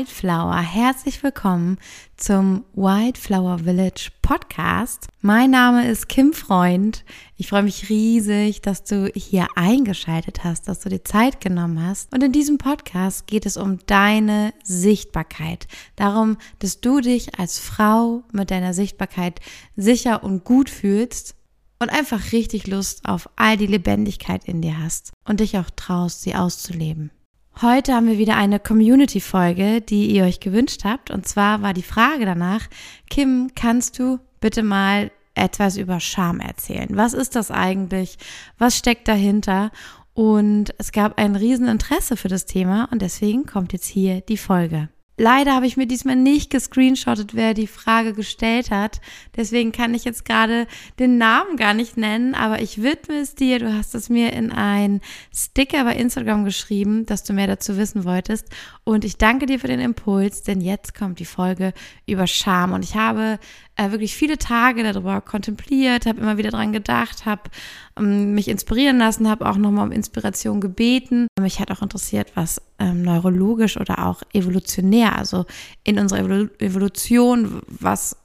Wildflower, 0.00 0.62
herzlich 0.62 1.22
willkommen 1.22 1.76
zum 2.16 2.64
Wildflower 2.72 3.58
Village 3.58 4.08
Podcast. 4.22 5.08
Mein 5.20 5.50
Name 5.50 5.86
ist 5.86 6.08
Kim 6.08 6.32
Freund. 6.32 7.04
Ich 7.36 7.48
freue 7.48 7.64
mich 7.64 7.90
riesig, 7.90 8.62
dass 8.62 8.82
du 8.82 9.12
hier 9.14 9.46
eingeschaltet 9.56 10.42
hast, 10.42 10.68
dass 10.68 10.80
du 10.80 10.88
dir 10.88 11.04
Zeit 11.04 11.42
genommen 11.42 11.86
hast. 11.86 12.14
Und 12.14 12.22
in 12.22 12.32
diesem 12.32 12.56
Podcast 12.56 13.26
geht 13.26 13.44
es 13.44 13.58
um 13.58 13.76
deine 13.84 14.54
Sichtbarkeit. 14.64 15.68
Darum, 15.96 16.38
dass 16.60 16.80
du 16.80 17.00
dich 17.00 17.38
als 17.38 17.58
Frau 17.58 18.22
mit 18.32 18.50
deiner 18.50 18.72
Sichtbarkeit 18.72 19.38
sicher 19.76 20.24
und 20.24 20.44
gut 20.44 20.70
fühlst 20.70 21.34
und 21.78 21.90
einfach 21.90 22.32
richtig 22.32 22.66
Lust 22.66 23.04
auf 23.04 23.28
all 23.36 23.58
die 23.58 23.66
Lebendigkeit 23.66 24.46
in 24.46 24.62
dir 24.62 24.82
hast 24.82 25.12
und 25.28 25.40
dich 25.40 25.58
auch 25.58 25.68
traust, 25.76 26.22
sie 26.22 26.34
auszuleben. 26.34 27.10
Heute 27.62 27.92
haben 27.92 28.06
wir 28.06 28.16
wieder 28.16 28.38
eine 28.38 28.58
Community-Folge, 28.58 29.82
die 29.82 30.06
ihr 30.06 30.24
euch 30.24 30.40
gewünscht 30.40 30.84
habt. 30.84 31.10
Und 31.10 31.28
zwar 31.28 31.60
war 31.60 31.74
die 31.74 31.82
Frage 31.82 32.24
danach, 32.24 32.66
Kim, 33.10 33.50
kannst 33.54 33.98
du 33.98 34.18
bitte 34.40 34.62
mal 34.62 35.10
etwas 35.34 35.76
über 35.76 36.00
Scham 36.00 36.40
erzählen? 36.40 36.88
Was 36.92 37.12
ist 37.12 37.36
das 37.36 37.50
eigentlich? 37.50 38.16
Was 38.56 38.78
steckt 38.78 39.08
dahinter? 39.08 39.72
Und 40.14 40.74
es 40.78 40.90
gab 40.90 41.18
ein 41.18 41.36
Rieseninteresse 41.36 42.16
für 42.16 42.28
das 42.28 42.46
Thema 42.46 42.88
und 42.90 43.02
deswegen 43.02 43.44
kommt 43.44 43.74
jetzt 43.74 43.86
hier 43.86 44.22
die 44.22 44.38
Folge. 44.38 44.88
Leider 45.22 45.54
habe 45.54 45.66
ich 45.66 45.76
mir 45.76 45.86
diesmal 45.86 46.16
nicht 46.16 46.48
gescreenshottet, 46.48 47.34
wer 47.34 47.52
die 47.52 47.66
Frage 47.66 48.14
gestellt 48.14 48.70
hat. 48.70 49.02
Deswegen 49.36 49.70
kann 49.70 49.92
ich 49.92 50.06
jetzt 50.06 50.24
gerade 50.24 50.66
den 50.98 51.18
Namen 51.18 51.58
gar 51.58 51.74
nicht 51.74 51.98
nennen, 51.98 52.34
aber 52.34 52.62
ich 52.62 52.82
widme 52.82 53.16
es 53.16 53.34
dir. 53.34 53.58
Du 53.58 53.70
hast 53.70 53.94
es 53.94 54.08
mir 54.08 54.32
in 54.32 54.50
ein 54.50 55.02
Sticker 55.30 55.84
bei 55.84 55.94
Instagram 55.94 56.46
geschrieben, 56.46 57.04
dass 57.04 57.22
du 57.22 57.34
mehr 57.34 57.48
dazu 57.48 57.76
wissen 57.76 58.06
wolltest. 58.06 58.46
Und 58.82 59.04
ich 59.04 59.18
danke 59.18 59.44
dir 59.44 59.60
für 59.60 59.68
den 59.68 59.80
Impuls, 59.80 60.42
denn 60.42 60.62
jetzt 60.62 60.94
kommt 60.94 61.18
die 61.18 61.26
Folge 61.26 61.74
über 62.06 62.26
Scham. 62.26 62.72
Und 62.72 62.82
ich 62.82 62.94
habe 62.94 63.38
äh, 63.80 63.92
wirklich 63.92 64.14
viele 64.14 64.36
Tage 64.36 64.82
darüber 64.82 65.20
kontempliert, 65.22 66.04
habe 66.04 66.20
immer 66.20 66.36
wieder 66.36 66.50
dran 66.50 66.72
gedacht, 66.72 67.24
habe 67.24 67.42
ähm, 67.98 68.34
mich 68.34 68.48
inspirieren 68.48 68.98
lassen, 68.98 69.28
habe 69.28 69.48
auch 69.48 69.56
nochmal 69.56 69.86
um 69.86 69.92
Inspiration 69.92 70.60
gebeten. 70.60 71.28
Mich 71.40 71.60
hat 71.60 71.70
auch 71.70 71.80
interessiert, 71.80 72.32
was 72.34 72.60
ähm, 72.78 73.02
neurologisch 73.02 73.78
oder 73.78 74.06
auch 74.06 74.22
evolutionär, 74.34 75.16
also 75.16 75.46
in 75.82 75.98
unserer 75.98 76.20
Evolu 76.20 76.48
Evolution, 76.58 77.62
was 77.68 78.16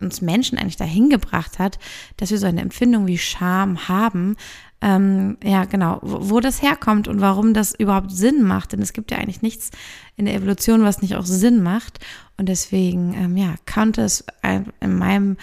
uns 0.00 0.20
Menschen 0.20 0.58
eigentlich 0.58 0.76
dahin 0.76 1.10
gebracht 1.10 1.60
hat, 1.60 1.78
dass 2.16 2.32
wir 2.32 2.38
so 2.38 2.46
eine 2.46 2.60
Empfindung 2.60 3.06
wie 3.06 3.18
Scham 3.18 3.86
haben. 3.86 4.36
Ähm, 4.84 5.38
ja, 5.42 5.64
genau, 5.64 5.98
wo, 6.02 6.28
wo 6.28 6.40
das 6.40 6.60
herkommt 6.60 7.08
und 7.08 7.22
warum 7.22 7.54
das 7.54 7.74
überhaupt 7.74 8.12
Sinn 8.12 8.42
macht. 8.42 8.72
Denn 8.72 8.82
es 8.82 8.92
gibt 8.92 9.10
ja 9.10 9.16
eigentlich 9.16 9.40
nichts 9.40 9.70
in 10.16 10.26
der 10.26 10.34
Evolution, 10.34 10.82
was 10.82 11.00
nicht 11.00 11.16
auch 11.16 11.24
Sinn 11.24 11.62
macht. 11.62 12.00
Und 12.36 12.50
deswegen, 12.50 13.14
ähm, 13.14 13.36
ja, 13.38 13.54
konnte 13.72 14.02
es 14.02 14.26
in 14.80 14.98
meinem 14.98 15.38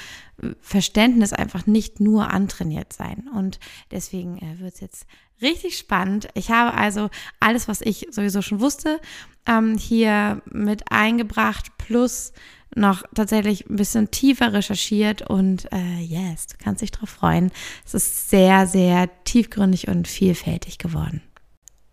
Verständnis 0.61 1.33
einfach 1.33 1.67
nicht 1.67 1.99
nur 1.99 2.31
antrainiert 2.31 2.93
sein. 2.93 3.29
Und 3.33 3.59
deswegen 3.91 4.37
äh, 4.37 4.59
wird 4.59 4.75
es 4.75 4.79
jetzt 4.79 5.05
richtig 5.41 5.77
spannend. 5.77 6.27
Ich 6.33 6.51
habe 6.51 6.75
also 6.75 7.09
alles, 7.39 7.67
was 7.67 7.81
ich 7.81 8.07
sowieso 8.11 8.41
schon 8.41 8.59
wusste, 8.59 8.99
ähm, 9.47 9.77
hier 9.77 10.41
mit 10.45 10.91
eingebracht, 10.91 11.77
plus 11.77 12.33
noch 12.73 13.03
tatsächlich 13.13 13.69
ein 13.69 13.75
bisschen 13.75 14.11
tiefer 14.11 14.53
recherchiert 14.53 15.23
und 15.23 15.71
äh, 15.73 15.99
yes, 15.99 16.47
du 16.47 16.55
kannst 16.57 16.81
dich 16.81 16.91
drauf 16.91 17.09
freuen. 17.09 17.51
Es 17.85 17.93
ist 17.93 18.29
sehr, 18.29 18.65
sehr 18.65 19.09
tiefgründig 19.25 19.89
und 19.89 20.07
vielfältig 20.07 20.77
geworden. 20.77 21.21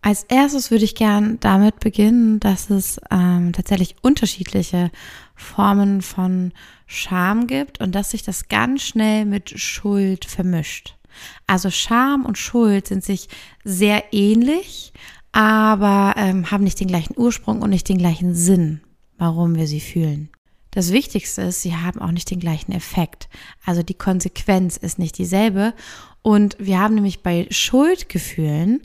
Als 0.01 0.23
erstes 0.23 0.71
würde 0.71 0.85
ich 0.85 0.95
gern 0.95 1.39
damit 1.41 1.79
beginnen, 1.79 2.39
dass 2.39 2.69
es 2.69 3.01
ähm, 3.11 3.51
tatsächlich 3.51 3.95
unterschiedliche 4.01 4.91
Formen 5.35 6.01
von 6.01 6.53
Scham 6.87 7.47
gibt 7.47 7.81
und 7.81 7.93
dass 7.93 8.11
sich 8.11 8.23
das 8.23 8.47
ganz 8.47 8.81
schnell 8.81 9.25
mit 9.25 9.59
Schuld 9.59 10.25
vermischt. 10.25 10.95
Also 11.47 11.69
Scham 11.69 12.25
und 12.25 12.37
Schuld 12.37 12.87
sind 12.87 13.03
sich 13.03 13.27
sehr 13.63 14.13
ähnlich, 14.13 14.93
aber 15.33 16.13
ähm, 16.17 16.49
haben 16.49 16.63
nicht 16.63 16.79
den 16.79 16.87
gleichen 16.87 17.15
Ursprung 17.17 17.61
und 17.61 17.69
nicht 17.69 17.89
den 17.89 17.97
gleichen 17.97 18.33
Sinn, 18.33 18.81
warum 19.17 19.55
wir 19.55 19.67
sie 19.67 19.81
fühlen. 19.81 20.29
Das 20.71 20.91
Wichtigste 20.91 21.41
ist, 21.41 21.61
sie 21.61 21.75
haben 21.75 21.99
auch 21.99 22.11
nicht 22.11 22.29
den 22.29 22.39
gleichen 22.39 22.71
Effekt. 22.71 23.27
Also 23.65 23.83
die 23.83 23.95
Konsequenz 23.95 24.77
ist 24.77 24.99
nicht 24.99 25.17
dieselbe. 25.17 25.73
Und 26.21 26.55
wir 26.59 26.79
haben 26.79 26.95
nämlich 26.95 27.23
bei 27.23 27.47
Schuldgefühlen 27.49 28.81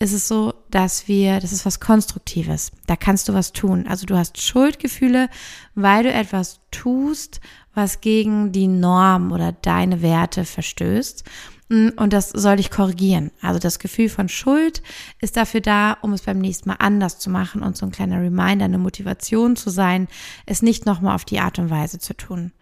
ist 0.00 0.14
es 0.14 0.26
so, 0.26 0.54
dass 0.70 1.08
wir, 1.08 1.40
das 1.40 1.52
ist 1.52 1.66
was 1.66 1.78
Konstruktives. 1.78 2.72
Da 2.86 2.96
kannst 2.96 3.28
du 3.28 3.34
was 3.34 3.52
tun. 3.52 3.86
Also 3.86 4.06
du 4.06 4.16
hast 4.16 4.40
Schuldgefühle, 4.40 5.28
weil 5.74 6.04
du 6.04 6.12
etwas 6.12 6.60
tust, 6.70 7.40
was 7.74 8.00
gegen 8.00 8.50
die 8.50 8.66
Norm 8.66 9.30
oder 9.30 9.52
deine 9.52 10.00
Werte 10.00 10.46
verstößt. 10.46 11.24
Mm, 11.68 11.88
und 11.96 12.14
das 12.14 12.30
soll 12.30 12.56
dich 12.56 12.70
korrigieren. 12.70 13.30
Also 13.42 13.60
das 13.60 13.78
Gefühl 13.78 14.08
von 14.08 14.30
Schuld 14.30 14.82
ist 15.20 15.36
dafür 15.36 15.60
da, 15.60 15.98
um 16.00 16.14
es 16.14 16.22
beim 16.22 16.38
nächsten 16.38 16.70
Mal 16.70 16.76
anders 16.78 17.18
zu 17.18 17.28
machen 17.28 17.62
und 17.62 17.76
so 17.76 17.84
ein 17.84 17.92
kleiner 17.92 18.22
Reminder, 18.22 18.64
eine 18.64 18.78
Motivation 18.78 19.54
zu 19.54 19.68
sein, 19.68 20.08
es 20.46 20.62
nicht 20.62 20.86
nochmal 20.86 21.14
auf 21.14 21.26
die 21.26 21.40
Art 21.40 21.58
und 21.58 21.68
Weise 21.68 21.98
zu 21.98 22.16
tun. 22.16 22.52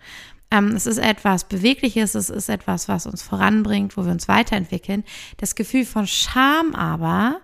Ähm, 0.51 0.69
es 0.69 0.87
ist 0.87 0.99
etwas 0.99 1.45
Bewegliches, 1.45 2.15
es 2.15 2.31
ist 2.31 2.49
etwas, 2.49 2.89
was 2.89 3.07
uns 3.07 3.23
voranbringt, 3.23 3.97
wo 3.97 4.05
wir 4.05 4.13
uns 4.13 4.29
weiterentwickeln. 4.29 5.05
Das 5.37 5.55
Gefühl 5.55 5.85
von 5.85 6.07
Scham 6.07 6.75
aber 6.75 7.41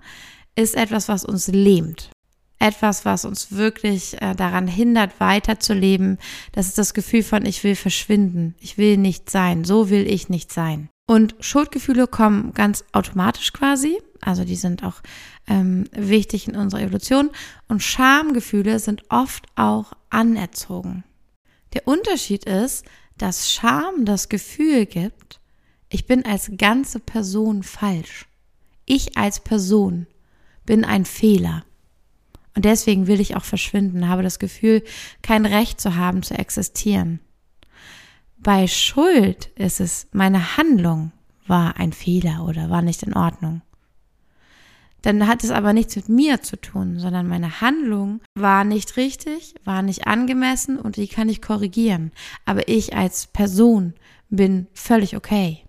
ist 0.57 0.75
etwas, 0.75 1.09
was 1.09 1.25
uns 1.25 1.49
lähmt. 1.49 2.11
Etwas, 2.59 3.05
was 3.05 3.25
uns 3.25 3.53
wirklich 3.53 4.21
äh, 4.23 4.35
daran 4.35 4.67
hindert, 4.67 5.21
weiterzuleben. 5.21 6.19
Das 6.53 6.67
ist 6.67 6.79
das 6.79 6.95
Gefühl 6.95 7.23
von, 7.23 7.45
ich 7.45 7.63
will 7.63 7.77
verschwinden, 7.77 8.55
ich 8.61 8.79
will 8.79 8.97
nicht 8.97 9.29
sein, 9.29 9.65
so 9.65 9.91
will 9.91 10.07
ich 10.07 10.29
nicht 10.29 10.53
sein. 10.53 10.89
Und 11.07 11.35
Schuldgefühle 11.41 12.07
kommen 12.07 12.55
ganz 12.55 12.85
automatisch 12.93 13.53
quasi, 13.53 13.99
also 14.23 14.45
die 14.45 14.57
sind 14.57 14.83
auch 14.83 15.03
ähm, 15.47 15.85
wichtig 15.93 16.49
in 16.49 16.57
unserer 16.57 16.81
Evolution. 16.81 17.31
Und 17.69 17.83
Schamgefühle 17.83 18.79
sind 18.79 19.03
oft 19.11 19.45
auch 19.57 19.93
anerzogen. 20.09 21.05
Der 21.75 21.87
Unterschied 21.87 22.45
ist, 22.45 22.85
dass 23.19 23.51
Scham 23.51 24.05
das 24.05 24.29
Gefühl 24.29 24.87
gibt, 24.87 25.41
ich 25.89 26.07
bin 26.07 26.25
als 26.25 26.51
ganze 26.57 26.99
Person 26.99 27.62
falsch. 27.62 28.27
Ich 28.87 29.17
als 29.17 29.41
Person 29.41 30.07
bin 30.65 30.85
ein 30.85 31.05
Fehler. 31.05 31.65
Und 32.57 32.65
deswegen 32.65 33.07
will 33.07 33.21
ich 33.21 33.37
auch 33.37 33.45
verschwinden, 33.45 34.09
habe 34.09 34.23
das 34.23 34.39
Gefühl, 34.39 34.83
kein 35.23 35.47
Recht 35.47 35.81
zu 35.81 35.97
haben, 35.97 36.23
zu 36.23 36.35
existieren. 36.35 37.21
Bei 38.39 38.67
Schuld 38.67 39.47
ist 39.56 39.81
es, 39.81 40.06
meine 40.12 40.56
Handlung 40.56 41.12
war 41.47 41.77
ein 41.77 41.93
Fehler 41.93 42.45
oder 42.45 42.71
war 42.71 42.83
nicht 42.83 43.03
in 43.03 43.15
Ordnung 43.15 43.62
dann 45.05 45.27
hat 45.27 45.45
es 45.45 45.51
aber 45.51 45.73
nichts 45.73 45.97
mit 45.97 46.09
mir 46.09 46.41
zu 46.41 46.57
tun, 46.57 46.99
sondern 46.99 47.29
meine 47.29 47.61
Handlung 47.61 48.21
war 48.35 48.65
nicht 48.65 48.97
richtig, 48.97 49.55
war 49.65 49.83
nicht 49.83 50.07
angemessen 50.07 50.79
und 50.79 50.97
die 50.97 51.09
kann 51.09 51.29
ich 51.29 51.43
korrigieren. 51.43 52.11
Aber 52.47 52.69
ich 52.69 52.97
als 52.97 53.27
Person 53.27 53.95
bin 54.31 54.67
völlig 54.73 55.17
okay. 55.17 55.64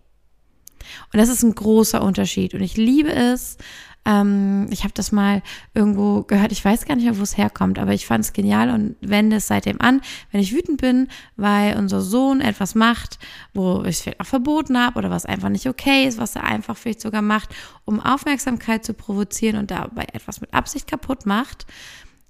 Und 1.12 1.20
das 1.20 1.30
ist 1.30 1.44
ein 1.44 1.56
großer 1.56 2.02
Unterschied. 2.02 2.54
Und 2.54 2.62
ich 2.62 2.78
liebe 2.78 3.12
es, 3.12 3.58
ähm, 4.06 4.68
ich 4.70 4.84
habe 4.84 4.94
das 4.94 5.12
mal 5.12 5.42
irgendwo 5.74 6.22
gehört, 6.24 6.52
ich 6.52 6.64
weiß 6.64 6.86
gar 6.86 6.96
nicht 6.96 7.06
mehr, 7.06 7.18
wo 7.18 7.24
es 7.24 7.38
herkommt, 7.38 7.80
aber 7.80 7.92
ich 7.94 8.06
fand 8.06 8.24
es 8.24 8.34
genial 8.34 8.70
und 8.70 8.96
wende 9.02 9.38
es 9.38 9.48
seitdem 9.48 9.82
an, 9.82 10.02
wenn 10.32 10.42
ich 10.42 10.54
wütend 10.54 10.80
bin, 10.80 11.08
weil 11.36 11.76
unser 11.78 12.02
Sohn 12.02 12.40
etwas 12.40 12.76
macht, 12.76 13.18
wo 13.54 13.82
ich 13.82 13.96
es 13.96 14.02
vielleicht 14.02 14.22
auch 14.22 14.26
verboten 14.26 14.78
habe 14.78 15.00
oder 15.00 15.10
was 15.10 15.26
einfach 15.26 15.50
nicht 15.50 15.68
okay 15.68 16.08
ist, 16.08 16.20
was 16.20 16.36
er 16.36 16.44
einfach 16.44 16.78
vielleicht 16.78 17.02
sogar 17.02 17.24
macht, 17.24 17.50
um 17.84 18.00
Aufmerksamkeit 18.00 18.86
zu 18.86 18.94
provozieren 18.94 19.58
und 19.58 19.72
dabei 19.72 20.06
etwas 20.14 20.40
mit 20.40 20.54
Absicht 20.54 20.88
kaputt 20.88 21.26
macht, 21.26 21.66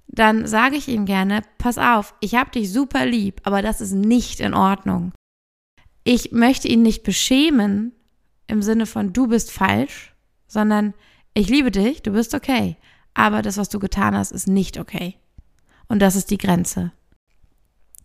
dann 0.08 0.46
sage 0.46 0.76
ich 0.76 0.88
ihm 0.88 1.04
gerne, 1.04 1.42
pass 1.58 1.78
auf, 1.78 2.14
ich 2.20 2.36
habe 2.36 2.50
dich 2.50 2.72
super 2.72 3.04
lieb, 3.04 3.40
aber 3.44 3.60
das 3.60 3.80
ist 3.80 3.92
nicht 3.92 4.40
in 4.40 4.54
Ordnung. 4.54 5.12
Ich 6.04 6.30
möchte 6.30 6.68
ihn 6.68 6.82
nicht 6.82 7.02
beschämen 7.02 7.92
im 8.46 8.62
Sinne 8.62 8.86
von 8.86 9.12
du 9.12 9.26
bist 9.26 9.50
falsch, 9.50 10.14
sondern 10.46 10.94
ich 11.34 11.48
liebe 11.48 11.70
dich, 11.70 12.02
du 12.02 12.12
bist 12.12 12.34
okay, 12.34 12.76
aber 13.14 13.42
das, 13.42 13.56
was 13.56 13.68
du 13.68 13.78
getan 13.78 14.16
hast, 14.16 14.30
ist 14.30 14.48
nicht 14.48 14.78
okay. 14.78 15.16
Und 15.88 16.00
das 16.00 16.16
ist 16.16 16.30
die 16.30 16.38
Grenze. 16.38 16.92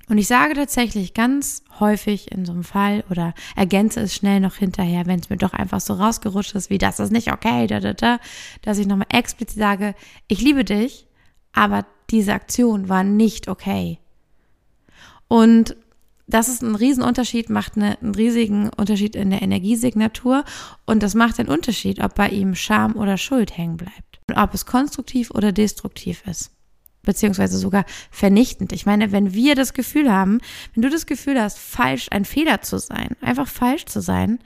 Und 0.08 0.18
ich 0.18 0.28
sage 0.28 0.56
tatsächlich 0.56 1.14
ganz 1.14 1.64
häufig 1.80 2.32
in 2.32 2.46
so 2.46 2.52
einem 2.52 2.66
Fall 2.66 3.06
oder 3.10 3.34
ergänze 3.56 4.02
es 4.02 4.14
schnell 4.14 4.42
noch 4.42 4.56
hinterher, 4.56 5.06
wenn 5.06 5.22
es 5.22 5.30
mir 5.30 5.38
doch 5.38 5.54
einfach 5.54 5.80
so 5.80 5.94
rausgerutscht 5.94 6.54
ist, 6.56 6.70
wie 6.70 6.78
das 6.78 7.00
ist 7.00 7.12
nicht 7.12 7.32
okay, 7.32 7.66
da, 7.68 7.80
da, 7.80 7.94
da, 7.94 8.20
dass 8.62 8.78
ich 8.78 8.88
nochmal 8.88 9.08
explizit 9.10 9.58
sage, 9.58 9.96
ich 10.28 10.42
liebe 10.42 10.66
dich, 10.66 11.08
aber 11.54 11.86
diese 12.10 12.34
Aktion 12.34 12.90
war 12.90 13.06
nicht 13.06 13.48
okay. 13.48 14.00
Und 15.30 15.78
das 16.34 16.48
ist 16.48 16.62
ein 16.62 16.76
Riesenunterschied, 16.76 17.50
macht 17.50 17.76
eine, 17.76 18.00
einen 18.02 18.16
riesigen 18.16 18.70
Unterschied 18.70 19.16
in 19.16 19.30
der 19.30 19.42
Energiesignatur 19.42 20.44
und 20.86 21.04
das 21.04 21.14
macht 21.14 21.40
einen 21.40 21.50
Unterschied, 21.50 22.04
ob 22.04 22.16
bei 22.16 22.30
ihm 22.30 22.56
Scham 22.56 22.96
oder 22.96 23.18
Schuld 23.18 23.58
hängen 23.58 23.78
bleibt 23.78 24.20
und 24.28 24.38
ob 24.38 24.54
es 24.54 24.66
konstruktiv 24.66 25.32
oder 25.32 25.52
destruktiv 25.52 26.24
ist. 26.26 26.52
beziehungsweise 27.04 27.58
sogar 27.58 27.86
vernichtend. 28.12 28.74
Ich 28.74 28.86
meine, 28.86 29.12
wenn 29.12 29.34
wir 29.34 29.56
das 29.56 29.74
Gefühl 29.74 30.12
haben, 30.12 30.40
wenn 30.74 30.84
du 30.84 30.90
das 30.90 31.08
Gefühl 31.08 31.42
hast, 31.42 31.58
falsch, 31.58 32.08
ein 32.12 32.26
Fehler 32.26 32.62
zu 32.62 32.78
sein, 32.78 33.16
einfach 33.22 33.48
falsch 33.48 33.86
zu 33.86 34.02
sein, 34.02 34.40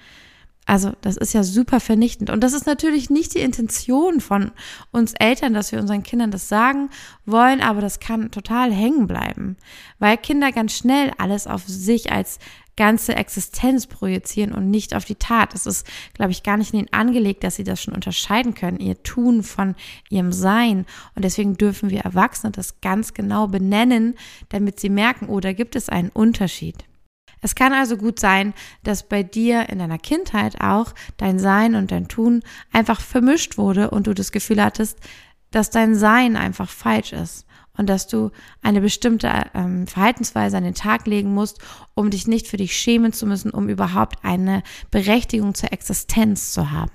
also 0.66 0.94
das 1.02 1.16
ist 1.16 1.34
ja 1.34 1.44
super 1.44 1.80
vernichtend. 1.80 2.30
Und 2.30 2.44
das 2.44 2.54
ist 2.54 2.66
natürlich 2.66 3.10
nicht 3.10 3.36
die 3.36 3.40
Intention 3.40 4.20
von 4.20 4.52
uns 4.92 5.14
Eltern, 5.14 5.54
dass 5.54 5.72
wir 5.72 5.80
unseren 5.80 6.04
Kindern 6.04 6.32
das 6.32 6.50
sagen 6.50 6.90
wollen, 7.26 7.62
aber 7.62 7.82
das 7.82 8.00
kann 8.00 8.32
total 8.32 8.72
hängen 8.72 9.06
bleiben, 9.08 9.58
weil 10.00 10.18
Kinder 10.18 10.52
ganz 10.52 10.74
schnell 10.74 11.12
alles 11.18 11.46
auf 11.46 11.64
sich 11.68 12.12
als 12.12 12.40
ganze 12.78 13.16
Existenz 13.16 13.88
projizieren 13.88 14.52
und 14.52 14.70
nicht 14.70 14.96
auf 14.96 15.06
die 15.06 15.16
Tat. 15.16 15.54
Es 15.54 15.66
ist, 15.66 15.88
glaube 16.14 16.32
ich, 16.32 16.44
gar 16.44 16.58
nicht 16.58 16.74
in 16.74 16.80
ihnen 16.80 16.94
angelegt, 16.94 17.44
dass 17.44 17.56
sie 17.56 17.64
das 17.64 17.82
schon 17.82 17.94
unterscheiden 17.94 18.54
können, 18.54 18.80
ihr 18.80 19.02
Tun 19.02 19.44
von 19.44 19.76
ihrem 20.10 20.34
Sein. 20.34 20.86
Und 21.16 21.24
deswegen 21.24 21.56
dürfen 21.56 21.90
wir 21.90 22.02
Erwachsene 22.02 22.52
das 22.52 22.82
ganz 22.82 23.14
genau 23.14 23.48
benennen, 23.48 24.16
damit 24.50 24.80
sie 24.80 24.90
merken, 24.90 25.30
oh, 25.30 25.40
da 25.40 25.54
gibt 25.54 25.76
es 25.76 25.88
einen 25.88 26.10
Unterschied. 26.10 26.84
Es 27.46 27.54
kann 27.54 27.74
also 27.74 27.96
gut 27.96 28.20
sein, 28.20 28.56
dass 28.84 29.08
bei 29.08 29.22
dir 29.22 29.70
in 29.70 29.78
deiner 29.78 30.00
Kindheit 30.00 30.62
auch 30.62 30.96
dein 31.18 31.38
Sein 31.38 31.76
und 31.76 31.92
dein 31.92 32.08
Tun 32.08 32.42
einfach 32.74 33.00
vermischt 33.00 33.60
wurde 33.60 33.92
und 33.92 34.08
du 34.08 34.16
das 34.16 34.32
Gefühl 34.32 34.64
hattest, 34.64 34.98
dass 35.52 35.70
dein 35.70 35.94
Sein 35.94 36.38
einfach 36.38 36.68
falsch 36.68 37.14
ist 37.14 37.46
und 37.78 37.88
dass 37.88 38.08
du 38.08 38.32
eine 38.64 38.82
bestimmte 38.82 39.32
ähm, 39.54 39.86
Verhaltensweise 39.86 40.58
an 40.58 40.64
den 40.64 40.74
Tag 40.74 41.06
legen 41.06 41.36
musst, 41.36 41.60
um 41.94 42.10
dich 42.10 42.26
nicht 42.26 42.48
für 42.48 42.58
dich 42.58 42.76
schämen 42.76 43.14
zu 43.14 43.28
müssen, 43.28 43.52
um 43.52 43.70
überhaupt 43.70 44.26
eine 44.26 44.64
Berechtigung 44.90 45.54
zur 45.54 45.72
Existenz 45.72 46.52
zu 46.52 46.72
haben. 46.72 46.92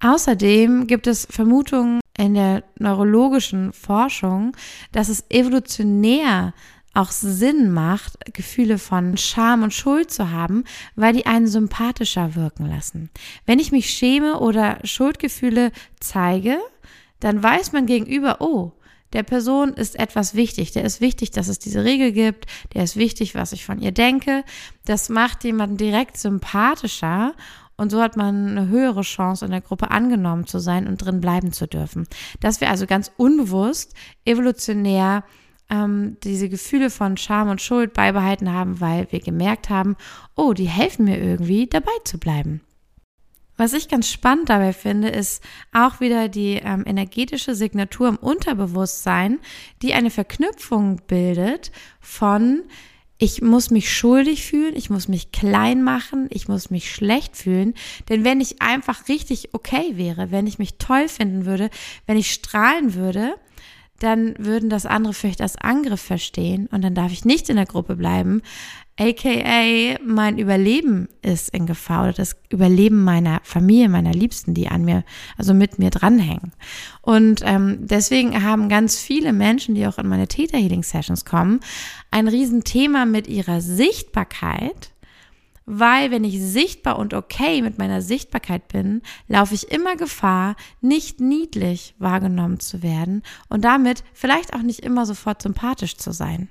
Außerdem 0.00 0.86
gibt 0.86 1.06
es 1.06 1.26
Vermutungen 1.30 2.00
in 2.18 2.34
der 2.34 2.62
neurologischen 2.78 3.72
Forschung, 3.72 4.54
dass 4.92 5.08
es 5.08 5.24
evolutionär 5.30 6.52
auch 6.94 7.10
Sinn 7.10 7.72
macht, 7.72 8.18
Gefühle 8.32 8.78
von 8.78 9.16
Scham 9.16 9.62
und 9.62 9.74
Schuld 9.74 10.10
zu 10.10 10.30
haben, 10.30 10.64
weil 10.96 11.12
die 11.12 11.26
einen 11.26 11.46
sympathischer 11.46 12.34
wirken 12.34 12.66
lassen. 12.66 13.10
Wenn 13.46 13.58
ich 13.58 13.72
mich 13.72 13.90
schäme 13.90 14.38
oder 14.38 14.78
Schuldgefühle 14.84 15.72
zeige, 16.00 16.58
dann 17.20 17.42
weiß 17.42 17.72
man 17.72 17.86
gegenüber, 17.86 18.40
oh, 18.40 18.72
der 19.12 19.22
Person 19.22 19.74
ist 19.74 19.98
etwas 19.98 20.34
wichtig. 20.34 20.72
Der 20.72 20.84
ist 20.84 21.00
wichtig, 21.00 21.30
dass 21.30 21.46
es 21.48 21.60
diese 21.60 21.84
Regel 21.84 22.10
gibt. 22.10 22.46
Der 22.74 22.82
ist 22.82 22.96
wichtig, 22.96 23.34
was 23.34 23.52
ich 23.52 23.64
von 23.64 23.80
ihr 23.80 23.92
denke. 23.92 24.42
Das 24.84 25.08
macht 25.08 25.44
jemanden 25.44 25.76
direkt 25.76 26.16
sympathischer 26.18 27.34
und 27.76 27.90
so 27.90 28.00
hat 28.00 28.16
man 28.16 28.56
eine 28.56 28.68
höhere 28.68 29.02
Chance, 29.02 29.44
in 29.44 29.50
der 29.50 29.60
Gruppe 29.60 29.90
angenommen 29.90 30.46
zu 30.46 30.58
sein 30.58 30.86
und 30.86 30.98
drin 30.98 31.20
bleiben 31.20 31.52
zu 31.52 31.66
dürfen. 31.66 32.06
Dass 32.40 32.60
wir 32.60 32.70
also 32.70 32.86
ganz 32.86 33.10
unbewusst 33.16 33.94
evolutionär 34.24 35.24
ähm, 35.74 36.16
diese 36.22 36.48
Gefühle 36.48 36.90
von 36.90 37.16
Scham 37.16 37.48
und 37.48 37.60
Schuld 37.60 37.92
beibehalten 37.92 38.52
haben, 38.52 38.80
weil 38.80 39.06
wir 39.10 39.20
gemerkt 39.20 39.70
haben, 39.70 39.96
oh, 40.36 40.52
die 40.52 40.68
helfen 40.68 41.04
mir 41.04 41.18
irgendwie, 41.18 41.66
dabei 41.66 41.92
zu 42.04 42.18
bleiben. 42.18 42.60
Was 43.56 43.72
ich 43.72 43.88
ganz 43.88 44.10
spannend 44.10 44.48
dabei 44.48 44.72
finde, 44.72 45.08
ist 45.08 45.42
auch 45.72 46.00
wieder 46.00 46.28
die 46.28 46.54
ähm, 46.54 46.84
energetische 46.86 47.54
Signatur 47.54 48.08
im 48.08 48.16
Unterbewusstsein, 48.16 49.38
die 49.80 49.94
eine 49.94 50.10
Verknüpfung 50.10 51.00
bildet 51.06 51.70
von 52.00 52.62
ich 53.16 53.42
muss 53.42 53.70
mich 53.70 53.92
schuldig 53.92 54.44
fühlen, 54.44 54.74
ich 54.74 54.90
muss 54.90 55.06
mich 55.06 55.30
klein 55.30 55.84
machen, 55.84 56.26
ich 56.30 56.48
muss 56.48 56.70
mich 56.70 56.92
schlecht 56.92 57.36
fühlen. 57.36 57.74
Denn 58.08 58.24
wenn 58.24 58.40
ich 58.40 58.60
einfach 58.60 59.08
richtig 59.08 59.54
okay 59.54 59.92
wäre, 59.94 60.32
wenn 60.32 60.48
ich 60.48 60.58
mich 60.58 60.78
toll 60.78 61.08
finden 61.08 61.46
würde, 61.46 61.70
wenn 62.06 62.16
ich 62.16 62.32
strahlen 62.32 62.94
würde, 62.94 63.36
dann 64.00 64.34
würden 64.38 64.70
das 64.70 64.86
andere 64.86 65.14
vielleicht 65.14 65.40
als 65.40 65.56
Angriff 65.56 66.00
verstehen 66.00 66.68
und 66.70 66.82
dann 66.82 66.94
darf 66.94 67.12
ich 67.12 67.24
nicht 67.24 67.48
in 67.48 67.56
der 67.56 67.66
Gruppe 67.66 67.96
bleiben, 67.96 68.42
aka 68.98 69.98
mein 70.04 70.38
Überleben 70.38 71.08
ist 71.22 71.50
in 71.50 71.66
Gefahr 71.66 72.04
oder 72.04 72.12
das 72.12 72.36
Überleben 72.48 73.02
meiner 73.02 73.40
Familie, 73.42 73.88
meiner 73.88 74.12
Liebsten, 74.12 74.54
die 74.54 74.68
an 74.68 74.84
mir, 74.84 75.04
also 75.36 75.52
mit 75.52 75.78
mir 75.78 75.90
dranhängen. 75.90 76.52
Und 77.02 77.40
ähm, 77.44 77.78
deswegen 77.80 78.44
haben 78.44 78.68
ganz 78.68 78.98
viele 78.98 79.32
Menschen, 79.32 79.74
die 79.74 79.86
auch 79.86 79.98
in 79.98 80.06
meine 80.06 80.28
Theta 80.28 80.58
Healing 80.58 80.84
Sessions 80.84 81.24
kommen, 81.24 81.60
ein 82.10 82.28
Riesenthema 82.28 83.04
mit 83.04 83.26
ihrer 83.26 83.60
Sichtbarkeit. 83.60 84.92
Weil 85.66 86.10
wenn 86.10 86.24
ich 86.24 86.40
sichtbar 86.40 86.98
und 86.98 87.14
okay 87.14 87.62
mit 87.62 87.78
meiner 87.78 88.02
Sichtbarkeit 88.02 88.68
bin, 88.68 89.00
laufe 89.28 89.54
ich 89.54 89.70
immer 89.70 89.96
Gefahr, 89.96 90.56
nicht 90.80 91.20
niedlich 91.20 91.94
wahrgenommen 91.98 92.60
zu 92.60 92.82
werden 92.82 93.22
und 93.48 93.64
damit 93.64 94.04
vielleicht 94.12 94.54
auch 94.54 94.62
nicht 94.62 94.80
immer 94.80 95.06
sofort 95.06 95.40
sympathisch 95.40 95.96
zu 95.96 96.12
sein. 96.12 96.50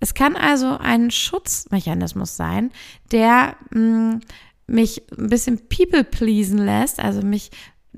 Es 0.00 0.14
kann 0.14 0.36
also 0.36 0.76
ein 0.78 1.10
Schutzmechanismus 1.10 2.36
sein, 2.36 2.70
der 3.10 3.56
mh, 3.70 3.80
mm, 3.80 4.20
mich 4.68 5.02
ein 5.16 5.28
bisschen 5.28 5.68
people 5.68 6.04
pleasen 6.04 6.58
lässt, 6.58 7.00
also 7.00 7.22
mich 7.22 7.50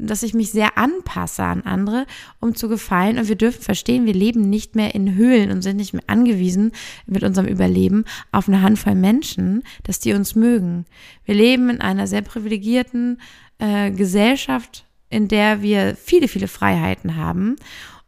dass 0.07 0.23
ich 0.23 0.35
mich 0.35 0.51
sehr 0.51 0.79
anpasse 0.79 1.43
an 1.43 1.63
andere, 1.63 2.07
um 2.41 2.55
zu 2.55 2.69
gefallen. 2.69 3.19
Und 3.19 3.29
wir 3.29 3.37
dürfen 3.37 3.63
verstehen, 3.63 4.07
wir 4.07 4.15
leben 4.15 4.49
nicht 4.49 4.77
mehr 4.77 4.95
in 4.95 5.15
Höhlen 5.15 5.51
und 5.51 5.63
sind 5.63 5.77
nicht 5.77 5.93
mehr 5.93 6.05
angewiesen 6.07 6.73
mit 7.07 7.23
unserem 7.23 7.49
Überleben 7.49 8.05
auf 8.33 8.49
eine 8.49 8.63
Handvoll 8.63 8.95
Menschen, 8.95 9.63
dass 9.83 10.01
die 10.01 10.13
uns 10.13 10.35
mögen. 10.35 10.87
Wir 11.25 11.35
leben 11.35 11.71
in 11.71 11.81
einer 11.81 12.07
sehr 12.07 12.23
privilegierten 12.23 13.21
äh, 13.59 13.91
Gesellschaft, 13.91 14.85
in 15.09 15.29
der 15.29 15.63
wir 15.63 15.97
viele, 15.97 16.29
viele 16.29 16.49
Freiheiten 16.49 17.17
haben 17.17 17.57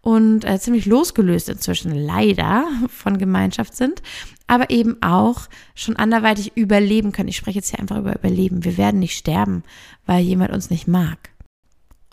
und 0.03 0.45
äh, 0.45 0.59
ziemlich 0.59 0.85
losgelöst 0.85 1.49
inzwischen 1.49 1.95
leider 1.95 2.67
von 2.88 3.19
Gemeinschaft 3.19 3.77
sind, 3.77 4.03
aber 4.47 4.69
eben 4.71 5.00
auch 5.00 5.49
schon 5.75 5.97
anderweitig 5.97 6.53
überleben 6.56 7.12
können. 7.12 7.29
Ich 7.29 7.37
spreche 7.37 7.59
jetzt 7.59 7.71
hier 7.71 7.79
einfach 7.79 7.99
über 7.99 8.15
Überleben. 8.15 8.65
Wir 8.65 8.77
werden 8.77 9.00
nicht 9.00 9.17
sterben, 9.17 9.62
weil 10.05 10.23
jemand 10.23 10.53
uns 10.53 10.71
nicht 10.71 10.88
mag. 10.88 11.31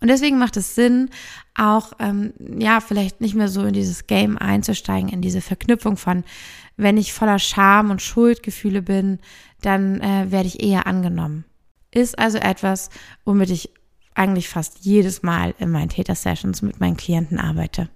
Und 0.01 0.07
deswegen 0.07 0.38
macht 0.38 0.57
es 0.57 0.75
Sinn, 0.75 1.10
auch 1.56 1.94
ähm, 2.00 2.34
ja 2.57 2.80
vielleicht 2.80 3.22
nicht 3.22 3.36
mehr 3.36 3.50
so 3.50 3.63
in 3.66 3.74
dieses 3.74 4.07
Game 4.07 4.38
einzusteigen, 4.38 5.10
in 5.10 5.22
diese 5.22 5.42
Verknüpfung 5.42 5.98
von, 5.98 6.24
wenn 6.78 6.98
ich 6.98 7.13
voller 7.13 7.39
Scham 7.39 7.91
und 7.91 8.01
Schuldgefühle 8.01 8.82
bin, 8.82 9.20
dann 9.62 10.00
äh, 10.00 10.32
werde 10.32 10.48
ich 10.48 10.63
eher 10.63 10.88
angenommen. 10.88 11.44
Ist 11.91 12.18
also 12.18 12.38
etwas, 12.38 12.89
womit 13.25 13.50
ich 13.50 13.72
eigentlich 14.15 14.50
fast 14.50 14.79
jedes 14.86 15.24
Mal 15.24 15.53
in 15.60 15.72
meinen 15.72 15.89
Täter-Sessions 15.89 16.62
mit 16.62 16.79
meinen 16.79 16.98
Klienten 16.98 17.39
arbeite. 17.39 17.89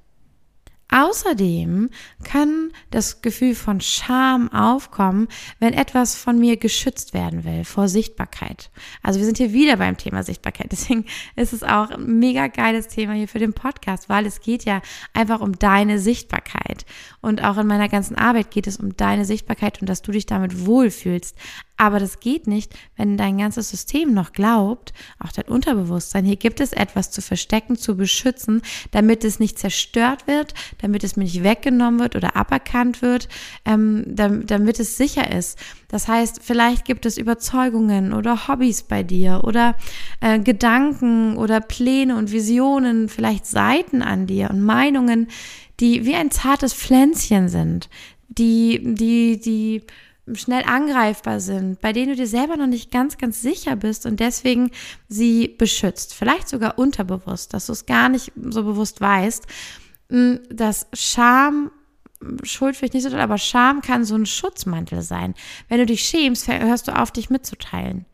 Außerdem 0.89 1.89
kann 2.23 2.71
das 2.91 3.21
Gefühl 3.21 3.55
von 3.55 3.81
Scham 3.81 4.51
aufkommen, 4.51 5.27
wenn 5.59 5.73
etwas 5.73 6.15
von 6.15 6.37
mir 6.37 6.57
geschützt 6.57 7.15
werden 7.15 7.43
will 7.43 7.65
vor 7.65 7.87
Sichtbarkeit. 7.87 8.69
Also 9.01 9.19
wir 9.19 9.25
sind 9.25 9.37
hier 9.37 9.53
wieder 9.53 9.77
beim 9.77 9.97
Thema 9.97 10.23
Sichtbarkeit. 10.23 10.67
Deswegen 10.71 11.05
ist 11.35 11.53
es 11.53 11.63
auch 11.63 11.89
ein 11.89 12.19
mega 12.19 12.47
geiles 12.47 12.87
Thema 12.89 13.13
hier 13.13 13.27
für 13.27 13.39
den 13.39 13.53
Podcast, 13.53 14.07
weil 14.07 14.25
es 14.25 14.41
geht 14.41 14.65
ja 14.65 14.81
einfach 15.13 15.41
um 15.41 15.57
deine 15.57 15.97
Sichtbarkeit. 15.97 16.85
Und 17.21 17.43
auch 17.43 17.57
in 17.57 17.67
meiner 17.67 17.89
ganzen 17.89 18.15
Arbeit 18.15 18.51
geht 18.51 18.67
es 18.67 18.77
um 18.77 18.95
deine 18.95 19.25
Sichtbarkeit 19.25 19.81
und 19.81 19.89
dass 19.89 20.03
du 20.03 20.11
dich 20.11 20.25
damit 20.25 20.65
wohlfühlst. 20.65 21.35
Aber 21.75 21.99
das 21.99 22.19
geht 22.19 22.45
nicht, 22.45 22.73
wenn 22.95 23.17
dein 23.17 23.39
ganzes 23.39 23.69
System 23.69 24.13
noch 24.13 24.31
glaubt, 24.31 24.93
auch 25.19 25.31
dein 25.31 25.45
Unterbewusstsein, 25.45 26.23
hier 26.23 26.35
gibt 26.35 26.59
es 26.59 26.71
etwas 26.71 27.09
zu 27.09 27.21
verstecken, 27.21 27.77
zu 27.77 27.97
beschützen, 27.97 28.61
damit 28.91 29.23
es 29.23 29.39
nicht 29.39 29.57
zerstört 29.57 30.27
wird, 30.27 30.53
damit 30.79 31.03
es 31.03 31.15
mir 31.15 31.23
nicht 31.23 31.43
weggenommen 31.43 31.99
wird 31.99 32.15
oder 32.15 32.35
aberkannt 32.35 33.01
wird, 33.01 33.27
ähm, 33.65 34.03
damit, 34.07 34.51
damit 34.51 34.79
es 34.79 34.97
sicher 34.97 35.31
ist. 35.31 35.57
Das 35.87 36.07
heißt, 36.07 36.41
vielleicht 36.43 36.85
gibt 36.85 37.05
es 37.05 37.17
Überzeugungen 37.17 38.13
oder 38.13 38.47
Hobbys 38.47 38.83
bei 38.83 39.01
dir 39.01 39.41
oder 39.43 39.75
äh, 40.21 40.39
Gedanken 40.39 41.37
oder 41.37 41.59
Pläne 41.59 42.15
und 42.17 42.31
Visionen, 42.31 43.09
vielleicht 43.09 43.47
Seiten 43.47 44.03
an 44.03 44.27
dir 44.27 44.51
und 44.51 44.61
Meinungen, 44.61 45.27
die 45.79 46.05
wie 46.05 46.15
ein 46.15 46.29
zartes 46.29 46.73
Pflänzchen 46.73 47.49
sind, 47.49 47.89
die, 48.29 48.95
die, 48.95 49.39
die 49.39 49.83
schnell 50.33 50.63
angreifbar 50.63 51.39
sind, 51.39 51.81
bei 51.81 51.91
denen 51.91 52.09
du 52.11 52.15
dir 52.15 52.27
selber 52.27 52.55
noch 52.55 52.67
nicht 52.67 52.91
ganz, 52.91 53.17
ganz 53.17 53.41
sicher 53.41 53.75
bist 53.75 54.05
und 54.05 54.19
deswegen 54.19 54.71
sie 55.09 55.47
beschützt. 55.47 56.13
Vielleicht 56.13 56.47
sogar 56.47 56.77
unterbewusst, 56.79 57.53
dass 57.53 57.65
du 57.65 57.73
es 57.73 57.85
gar 57.85 58.09
nicht 58.09 58.31
so 58.35 58.63
bewusst 58.63 59.01
weißt, 59.01 59.45
hm, 60.09 60.39
dass 60.49 60.87
Scham 60.93 61.71
Schuld 62.43 62.77
vielleicht 62.77 62.93
nicht 62.93 63.03
so, 63.03 63.13
aber 63.17 63.37
Scham 63.37 63.81
kann 63.81 64.05
so 64.05 64.15
ein 64.15 64.25
Schutzmantel 64.25 65.01
sein. 65.01 65.33
Wenn 65.67 65.79
du 65.79 65.85
dich 65.85 66.05
schämst, 66.05 66.47
hörst 66.47 66.87
du 66.87 66.97
auf, 66.97 67.11
dich 67.11 67.29
mitzuteilen. 67.29 68.05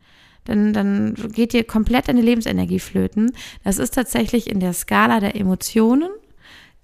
Dann, 0.44 0.72
dann 0.72 1.14
geht 1.14 1.52
dir 1.52 1.62
komplett 1.62 2.08
deine 2.08 2.22
Lebensenergie 2.22 2.80
flöten. 2.80 3.30
Das 3.62 3.78
ist 3.78 3.94
tatsächlich 3.94 4.50
in 4.50 4.58
der 4.58 4.72
Skala 4.72 5.20
der 5.20 5.36
Emotionen 5.36 6.10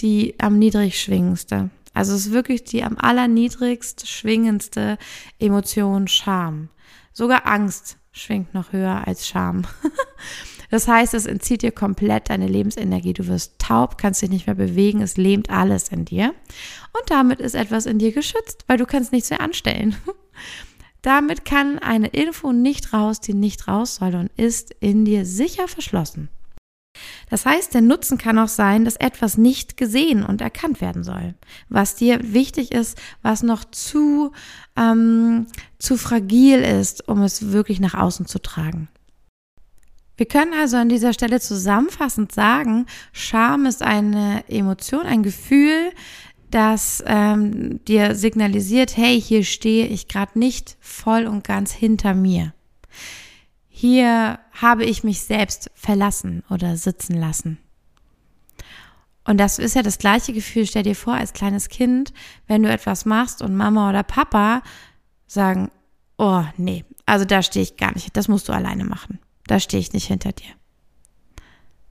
die 0.01 0.35
am 0.39 0.59
niedrig 0.59 1.01
schwingendste. 1.01 1.71
Also 1.97 2.15
es 2.15 2.27
ist 2.27 2.33
wirklich 2.33 2.63
die 2.63 2.85
am 2.85 2.99
allerniedrigst 2.99 4.07
schwingendste 4.07 4.99
Emotion 5.39 6.09
Scham. 6.09 6.69
Sogar 7.15 7.47
Angst 7.47 7.97
schwingt 8.13 8.53
noch 8.53 8.73
höher 8.73 9.07
als 9.07 9.27
Scham. 9.27 9.63
Das 10.69 10.89
heißt, 10.89 11.15
es 11.15 11.27
entzieht 11.27 11.63
dir 11.63 11.71
komplett 11.71 12.29
deine 12.29 12.49
Lebensenergie. 12.49 13.13
Du 13.13 13.29
wirst 13.29 13.61
taub, 13.61 13.99
kannst 13.99 14.21
dich 14.21 14.31
nicht 14.31 14.49
mehr 14.49 14.57
bewegen, 14.57 15.01
es 15.01 15.17
lähmt 15.17 15.49
alles 15.49 15.91
in 15.91 16.05
dir. 16.05 16.35
Und 16.93 17.09
damit 17.09 17.39
ist 17.39 17.55
etwas 17.55 17.87
in 17.87 18.01
dir 18.01 18.11
geschützt, 18.11 18.65
weil 18.67 18.77
du 18.77 18.85
kannst 18.85 19.13
nichts 19.13 19.31
mehr 19.31 19.41
anstellen. 19.41 19.95
damit 21.03 21.45
kann 21.45 21.79
eine 21.79 22.09
Info 22.09 22.51
nicht 22.51 22.93
raus, 22.93 23.21
die 23.21 23.33
nicht 23.33 23.69
raus 23.69 23.95
soll 23.95 24.17
und 24.17 24.31
ist 24.37 24.75
in 24.81 25.05
dir 25.05 25.25
sicher 25.25 25.69
verschlossen. 25.69 26.31
Das 27.31 27.47
heißt, 27.47 27.75
der 27.75 27.81
Nutzen 27.81 28.19
kann 28.19 28.39
auch 28.39 28.49
sein, 28.49 28.85
dass 28.85 28.97
etwas 28.97 29.39
nicht 29.39 29.77
gesehen 29.77 30.25
und 30.25 30.41
erkannt 30.41 30.81
werden 30.81 31.05
soll, 31.05 31.35
was 31.69 31.95
dir 31.95 32.33
wichtig 32.33 32.73
ist, 32.73 32.99
was 33.23 33.43
noch 33.43 33.65
zu, 33.65 34.33
ähm, 34.77 35.47
zu 35.79 35.97
fragil 35.97 36.61
ist, 36.61 37.09
um 37.09 37.23
es 37.23 37.53
wirklich 37.53 37.81
nach 37.81 37.95
außen 37.95 38.27
zu 38.27 38.41
tragen. 38.41 38.89
Wir 40.17 40.27
können 40.27 40.55
also 40.55 40.79
an 40.79 40.89
dieser 40.89 41.13
Stelle 41.13 41.41
zusammenfassend 41.41 42.33
sagen, 42.33 42.87
Scham 43.13 43.67
ist 43.67 43.83
eine 43.83 44.45
Emotion, 44.49 45.05
ein 45.05 45.23
Gefühl, 45.23 45.93
das 46.51 47.03
ähm, 47.07 47.85
dir 47.85 48.15
signalisiert, 48.15 48.97
hey, 48.97 49.21
hier 49.21 49.45
stehe 49.45 49.87
ich 49.87 50.09
gerade 50.09 50.39
nicht 50.39 50.77
voll 50.81 51.27
und 51.27 51.45
ganz 51.45 51.73
hinter 51.73 52.15
mir. 52.15 52.55
Hier 53.79 54.39
habe 54.53 54.87
ich 54.87 55.05
mich 55.05 55.21
selbst 55.21 55.71
verlassen 55.75 56.43
oder 56.49 56.79
sitzen 56.79 57.15
lassen. 57.15 57.59
Und 59.27 59.37
das 59.37 59.59
ist 59.59 59.77
ja 59.77 59.83
das 59.83 59.99
gleiche 59.99 60.33
Gefühl, 60.33 60.65
stell 60.65 60.85
dir 60.85 60.97
vor, 60.97 61.13
als 61.13 61.35
kleines 61.35 61.69
Kind, 61.69 62.15
wenn 62.47 62.63
du 62.63 62.71
etwas 62.71 63.05
machst 63.05 63.43
und 63.43 63.55
Mama 63.55 63.91
oder 63.91 64.03
Papa 64.03 64.63
sagen, 65.27 65.71
oh 66.17 66.43
nee, 66.57 66.87
also 67.05 67.27
da 67.27 67.43
stehe 67.43 67.65
ich 67.65 67.77
gar 67.77 67.93
nicht, 67.93 68.17
das 68.17 68.29
musst 68.29 68.49
du 68.49 68.55
alleine 68.55 68.87
machen. 68.87 69.19
Da 69.47 69.61
stehe 69.61 69.83
ich 69.83 69.93
nicht 69.93 70.07
hinter 70.07 70.33
dir. 70.33 70.55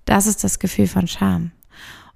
Das 0.06 0.26
ist 0.26 0.44
das 0.44 0.58
Gefühl 0.58 0.88
von 0.88 1.08
Scham. 1.08 1.52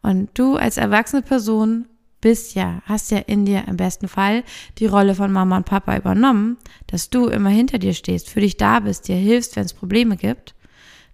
Und 0.02 0.32
du 0.34 0.56
als 0.56 0.78
erwachsene 0.78 1.22
Person 1.22 1.88
bist 2.22 2.56
ja, 2.56 2.82
hast 2.86 3.12
ja 3.12 3.20
in 3.20 3.46
dir 3.46 3.68
im 3.68 3.78
besten 3.78 4.08
Fall 4.08 4.44
die 4.78 4.86
Rolle 4.86 5.16
von 5.16 5.32
Mama 5.32 5.58
und 5.58 5.66
Papa 5.66 5.96
übernommen, 5.96 6.58
dass 6.88 7.10
du 7.10 7.28
immer 7.28 7.50
hinter 7.50 7.80
dir 7.80 7.94
stehst, 7.94 8.30
für 8.30 8.42
dich 8.42 8.58
da 8.58 8.80
bist, 8.80 9.08
dir 9.08 9.16
hilfst, 9.16 9.56
wenn 9.56 9.66
es 9.66 9.74
Probleme 9.74 10.18
gibt, 10.18 10.56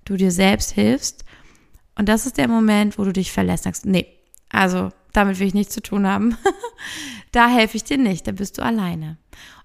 du 0.05 0.15
dir 0.15 0.31
selbst 0.31 0.71
hilfst. 0.71 1.23
Und 1.97 2.09
das 2.09 2.25
ist 2.25 2.37
der 2.37 2.47
Moment, 2.47 2.97
wo 2.97 3.03
du 3.03 3.13
dich 3.13 3.31
verlässt, 3.31 3.63
sagst, 3.63 3.85
nee, 3.85 4.07
also 4.49 4.91
damit 5.13 5.39
will 5.39 5.47
ich 5.47 5.53
nichts 5.53 5.73
zu 5.73 5.81
tun 5.81 6.07
haben. 6.07 6.37
da 7.31 7.47
helfe 7.47 7.77
ich 7.77 7.83
dir 7.83 7.97
nicht, 7.97 8.27
da 8.27 8.31
bist 8.31 8.57
du 8.57 8.63
alleine. 8.63 9.17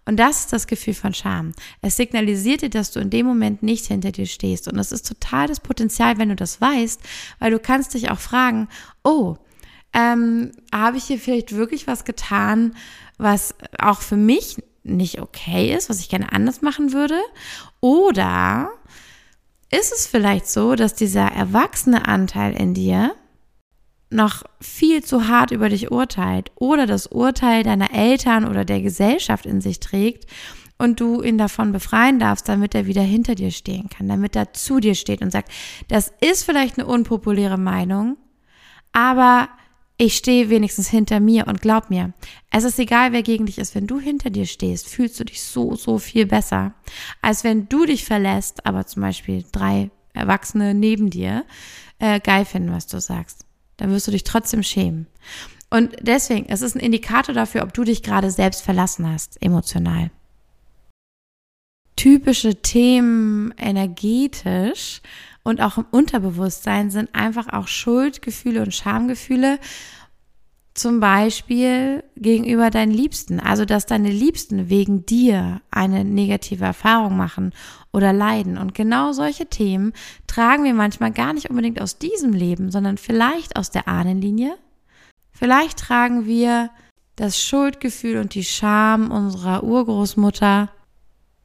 Und 0.07 0.17
das 0.17 0.41
ist 0.41 0.53
das 0.53 0.67
Gefühl 0.67 0.95
von 0.95 1.15
Scham. 1.15 1.53
Es 1.83 1.97
signalisiert 1.97 2.63
dir, 2.63 2.71
dass 2.71 2.91
du 2.91 3.01
in 3.01 3.11
dem 3.11 3.27
Moment 3.27 3.63
nicht 3.63 3.87
hinter 3.87 4.13
dir 4.13 4.27
stehst. 4.27 4.67
Und 4.67 4.77
das 4.77 4.93
ist 4.93 5.07
total 5.07 5.47
das 5.47 5.61
Potenzial, 5.61 6.19
wenn 6.19 6.31
du 6.31 6.37
das 6.37 6.61
weißt, 6.61 7.01
weil 7.39 7.51
du 7.51 7.59
kannst 7.59 7.95
dich 7.95 8.11
auch 8.11 8.19
fragen, 8.19 8.69
oh, 9.05 9.37
ähm, 9.93 10.53
habe 10.73 10.97
ich 10.97 11.05
hier 11.05 11.19
vielleicht 11.19 11.55
wirklich 11.55 11.87
was 11.87 12.05
getan, 12.05 12.75
was 13.19 13.55
auch 13.79 14.01
für 14.01 14.17
mich 14.17 14.57
nicht 14.83 15.21
okay 15.21 15.75
ist, 15.75 15.91
was 15.91 16.01
ich 16.01 16.09
gerne 16.09 16.33
anders 16.33 16.63
machen 16.63 16.93
würde? 16.93 17.19
Oder 17.81 18.71
ist 19.71 19.93
es 19.93 20.07
vielleicht 20.07 20.49
so, 20.49 20.75
dass 20.75 20.95
dieser 20.95 21.27
erwachsene 21.27 22.07
Anteil 22.07 22.55
in 22.55 22.75
dir 22.75 23.15
noch 24.11 24.43
viel 24.61 25.05
zu 25.05 25.29
hart 25.29 25.53
über 25.53 25.69
dich 25.69 25.93
urteilt 25.93 26.51
oder 26.57 26.87
das 26.87 27.07
Urteil 27.07 27.63
deiner 27.63 27.95
Eltern 27.95 28.45
oder 28.45 28.65
der 28.65 28.81
Gesellschaft 28.83 29.47
in 29.47 29.61
sich 29.61 29.79
trägt 29.79 30.27
und 30.79 30.99
du 30.99 31.23
ihn 31.23 31.39
davon 31.39 31.71
befreien 31.71 32.19
darfst, 32.19 32.49
damit 32.49 32.75
er 32.75 32.87
wieder 32.87 33.03
hinter 33.03 33.37
dir 33.37 33.53
stehen 33.53 33.89
kann, 33.89 34.09
damit 34.09 34.35
er 34.35 34.53
zu 34.53 34.81
dir 34.81 34.97
steht 34.97 35.23
und 35.23 35.31
sagt, 35.31 35.53
das 35.87 36.13
ist 36.21 36.45
vielleicht 36.45 36.79
eine 36.79 36.89
unpopuläre 36.89 37.59
Meinung, 37.59 38.17
aber 38.93 39.49
ich 40.01 40.17
stehe 40.17 40.49
wenigstens 40.49 40.89
hinter 40.89 41.21
mir 41.21 41.47
und 41.47 41.61
glaub 41.61 41.91
mir, 41.91 42.15
es 42.51 42.65
ist 42.65 42.79
egal, 42.79 43.13
wer 43.13 43.23
gegen 43.23 43.45
dich 43.45 43.59
ist. 43.59 43.75
Wenn 43.75 43.87
du 43.87 44.01
hinter 44.01 44.31
dir 44.31 44.47
stehst, 44.47 44.89
fühlst 44.89 45.21
du 45.21 45.25
dich 45.25 45.43
so, 45.43 45.77
so 45.77 45.99
viel 45.99 46.25
besser, 46.25 46.73
als 47.21 47.45
wenn 47.45 47.69
du 47.69 47.85
dich 47.85 48.07
verlässt, 48.07 48.65
aber 48.65 48.87
zum 48.87 49.03
Beispiel 49.03 49.45
drei 49.53 49.91
Erwachsene 50.15 50.73
neben 50.73 51.11
dir 51.11 51.45
äh, 51.99 52.19
geil 52.19 52.47
finden, 52.47 52.73
was 52.73 52.87
du 52.87 52.99
sagst. 52.99 53.45
Dann 53.77 53.91
wirst 53.91 54.07
du 54.07 54.11
dich 54.11 54.25
trotzdem 54.25 54.63
schämen. 54.63 55.07
Und 55.69 55.95
deswegen, 56.01 56.47
es 56.49 56.63
ist 56.63 56.75
ein 56.75 56.81
Indikator 56.81 57.35
dafür, 57.35 57.63
ob 57.63 57.75
du 57.75 57.85
dich 57.85 58.03
gerade 58.03 58.31
selbst 58.31 58.63
verlassen 58.63 59.07
hast, 59.07 59.37
emotional. 59.43 60.11
Typische 61.97 62.63
Themen 62.63 63.53
energetisch 63.59 65.03
und 65.43 65.61
auch 65.61 65.79
im 65.79 65.87
Unterbewusstsein 65.91 66.91
sind 66.91 67.15
einfach 67.15 67.49
auch 67.53 67.67
Schuldgefühle 67.67 68.63
und 68.63 68.75
Schamgefühle. 68.75 69.59
Zum 70.75 71.01
Beispiel 71.01 72.05
gegenüber 72.17 72.71
deinen 72.71 72.93
Liebsten. 72.93 73.41
Also, 73.41 73.65
dass 73.65 73.87
deine 73.87 74.11
Liebsten 74.11 74.69
wegen 74.69 75.05
dir 75.05 75.61
eine 75.71 76.05
negative 76.05 76.65
Erfahrung 76.65 77.17
machen 77.17 77.53
oder 77.93 78.13
leiden. 78.13 78.57
Und 78.57 78.75
genau 78.75 79.13
solche 79.13 79.47
Themen 79.47 79.93
tragen 80.27 80.65
wir 80.65 80.75
manchmal 80.75 81.13
gar 81.13 81.33
nicht 81.33 81.51
unbedingt 81.51 81.81
aus 81.81 81.99
diesem 81.99 82.33
Leben, 82.33 82.71
sondern 82.71 82.99
vielleicht 82.99 83.57
aus 83.57 83.71
der 83.71 83.89
Ahnenlinie. 83.89 84.57
Vielleicht 85.33 85.79
tragen 85.79 86.27
wir 86.27 86.71
das 87.17 87.41
Schuldgefühl 87.43 88.19
und 88.19 88.35
die 88.35 88.45
Scham 88.45 89.11
unserer 89.11 89.65
Urgroßmutter, 89.65 90.71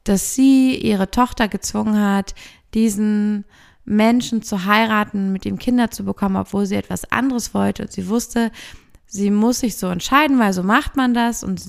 dass 0.04 0.34
sie 0.34 0.76
ihre 0.76 1.10
Tochter 1.10 1.48
gezwungen 1.48 2.00
hat, 2.00 2.34
diesen 2.74 3.44
Menschen 3.86 4.42
zu 4.42 4.64
heiraten, 4.66 5.32
mit 5.32 5.46
ihm 5.46 5.58
Kinder 5.58 5.90
zu 5.90 6.04
bekommen, 6.04 6.36
obwohl 6.36 6.66
sie 6.66 6.74
etwas 6.74 7.10
anderes 7.10 7.54
wollte 7.54 7.84
und 7.84 7.92
sie 7.92 8.08
wusste, 8.08 8.50
sie 9.06 9.30
muss 9.30 9.60
sich 9.60 9.76
so 9.76 9.86
entscheiden, 9.86 10.38
weil 10.38 10.52
so 10.52 10.62
macht 10.62 10.96
man 10.96 11.14
das 11.14 11.42
und 11.42 11.62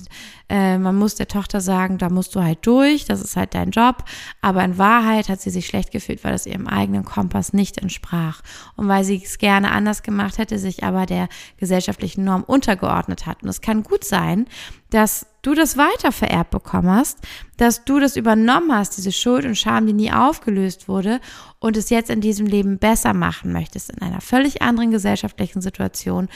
äh, 0.48 0.78
man 0.78 0.96
muss 0.96 1.14
der 1.14 1.28
Tochter 1.28 1.60
sagen, 1.60 1.98
da 1.98 2.08
musst 2.08 2.34
du 2.34 2.42
halt 2.42 2.66
durch, 2.66 3.04
das 3.04 3.20
ist 3.20 3.36
halt 3.36 3.54
dein 3.54 3.70
Job. 3.70 4.04
Aber 4.40 4.64
in 4.64 4.78
Wahrheit 4.78 5.28
hat 5.28 5.40
sie 5.40 5.50
sich 5.50 5.66
schlecht 5.66 5.90
gefühlt, 5.90 6.24
weil 6.24 6.32
das 6.32 6.46
ihrem 6.46 6.66
eigenen 6.66 7.04
Kompass 7.04 7.52
nicht 7.52 7.78
entsprach. 7.78 8.42
Und 8.76 8.88
weil 8.88 9.04
sie 9.04 9.22
es 9.22 9.38
gerne 9.38 9.70
anders 9.70 10.02
gemacht 10.02 10.38
hätte, 10.38 10.58
sich 10.58 10.84
aber 10.84 11.06
der 11.06 11.28
gesellschaftlichen 11.58 12.24
Norm 12.24 12.42
untergeordnet 12.44 13.26
hat. 13.26 13.42
Und 13.42 13.48
es 13.48 13.60
kann 13.60 13.82
gut 13.82 14.04
sein, 14.04 14.46
dass 14.90 15.26
du 15.42 15.54
das 15.54 15.76
weiter 15.76 16.12
vererbt 16.12 16.50
bekommen 16.50 16.90
hast, 16.90 17.18
dass 17.56 17.84
du 17.84 18.00
das 18.00 18.16
übernommen 18.16 18.72
hast, 18.74 18.96
diese 18.96 19.12
Schuld 19.12 19.44
und 19.44 19.56
Scham, 19.56 19.86
die 19.86 19.92
nie 19.92 20.12
aufgelöst 20.12 20.88
wurde 20.88 21.20
und 21.58 21.76
es 21.76 21.90
jetzt 21.90 22.10
in 22.10 22.20
diesem 22.20 22.46
Leben 22.46 22.78
besser 22.78 23.14
machen 23.14 23.52
möchtest, 23.52 23.90
in 23.90 24.02
einer 24.02 24.20
völlig 24.20 24.62
anderen 24.62 24.90
gesellschaftlichen 24.90 25.60
Situation. 25.60 26.28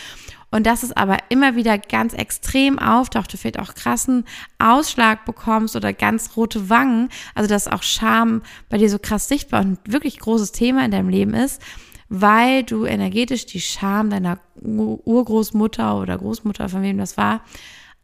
Und 0.51 0.67
dass 0.67 0.83
es 0.83 0.93
aber 0.93 1.17
immer 1.31 1.57
wieder 1.57 1.79
ganz 1.79 2.13
extrem 2.13 2.79
auftaucht, 2.79 3.33
du 3.33 3.39
vielleicht 3.39 3.59
auch 3.59 3.75
krassen 3.75 4.25
Ausschlag 4.59 5.25
bekommst 5.25 5.77
oder 5.77 5.93
ganz 5.95 6.37
rote 6.37 6.69
Wangen, 6.69 7.09
also 7.35 7.49
dass 7.49 7.69
auch 7.69 7.83
Scham 7.83 8.43
bei 8.69 8.77
dir 8.77 8.91
so 8.91 8.99
krass 8.99 9.29
sichtbar 9.29 9.63
und 9.63 9.79
wirklich 9.87 10.19
großes 10.19 10.53
Thema 10.53 10.85
in 10.85 10.91
deinem 10.91 11.09
Leben 11.09 11.33
ist, 11.33 11.63
weil 12.11 12.63
du 12.65 12.85
energetisch 12.85 13.47
die 13.47 13.63
Scham 13.63 14.11
deiner 14.11 14.39
Urgroßmutter 14.61 15.97
oder 15.99 16.19
Großmutter, 16.19 16.69
von 16.69 16.83
wem 16.83 16.99
das 16.99 17.17
war, 17.17 17.41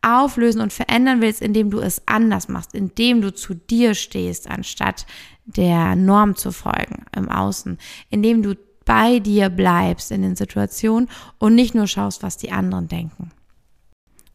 auflösen 0.02 0.60
und 0.60 0.72
verändern 0.72 1.20
willst, 1.20 1.42
indem 1.42 1.70
du 1.70 1.80
es 1.80 2.02
anders 2.06 2.48
machst, 2.48 2.74
indem 2.74 3.20
du 3.20 3.32
zu 3.32 3.54
dir 3.54 3.94
stehst, 3.94 4.48
anstatt 4.48 5.06
der 5.44 5.96
Norm 5.96 6.36
zu 6.36 6.52
folgen 6.52 7.04
im 7.14 7.28
Außen, 7.28 7.78
indem 8.10 8.42
du 8.42 8.54
bei 8.84 9.18
dir 9.18 9.50
bleibst 9.50 10.10
in 10.10 10.22
den 10.22 10.36
Situationen 10.36 11.10
und 11.38 11.54
nicht 11.54 11.74
nur 11.74 11.86
schaust, 11.86 12.22
was 12.22 12.36
die 12.36 12.52
anderen 12.52 12.88
denken. 12.88 13.30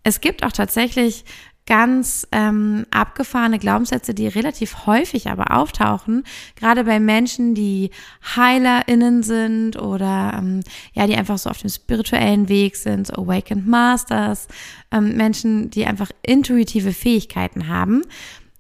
Es 0.03 0.22
gibt 0.22 0.43
auch 0.43 0.51
tatsächlich 0.51 1.24
ganz 1.65 2.27
ähm, 2.32 2.86
abgefahrene 2.91 3.58
Glaubenssätze, 3.58 4.13
die 4.13 4.27
relativ 4.27 4.86
häufig 4.86 5.29
aber 5.29 5.55
auftauchen, 5.55 6.24
gerade 6.55 6.84
bei 6.84 7.00
Menschen, 7.00 7.55
die 7.55 7.91
HeilerInnen 8.36 9.24
sind 9.24 9.82
oder 9.82 10.34
ähm, 10.38 10.60
ja, 10.93 11.08
die 11.08 11.15
einfach 11.15 11.38
so 11.38 11.50
auf 11.50 11.60
dem 11.60 11.70
spirituellen 11.70 12.50
Weg 12.50 12.75
sind, 12.75 13.08
so 13.08 13.13
Awakened 13.13 13.65
Masters, 13.65 14.48
ähm, 14.91 15.15
Menschen, 15.15 15.70
die 15.70 15.86
einfach 15.86 16.12
intuitive 16.22 16.91
Fähigkeiten 16.91 17.70
haben, 17.70 18.01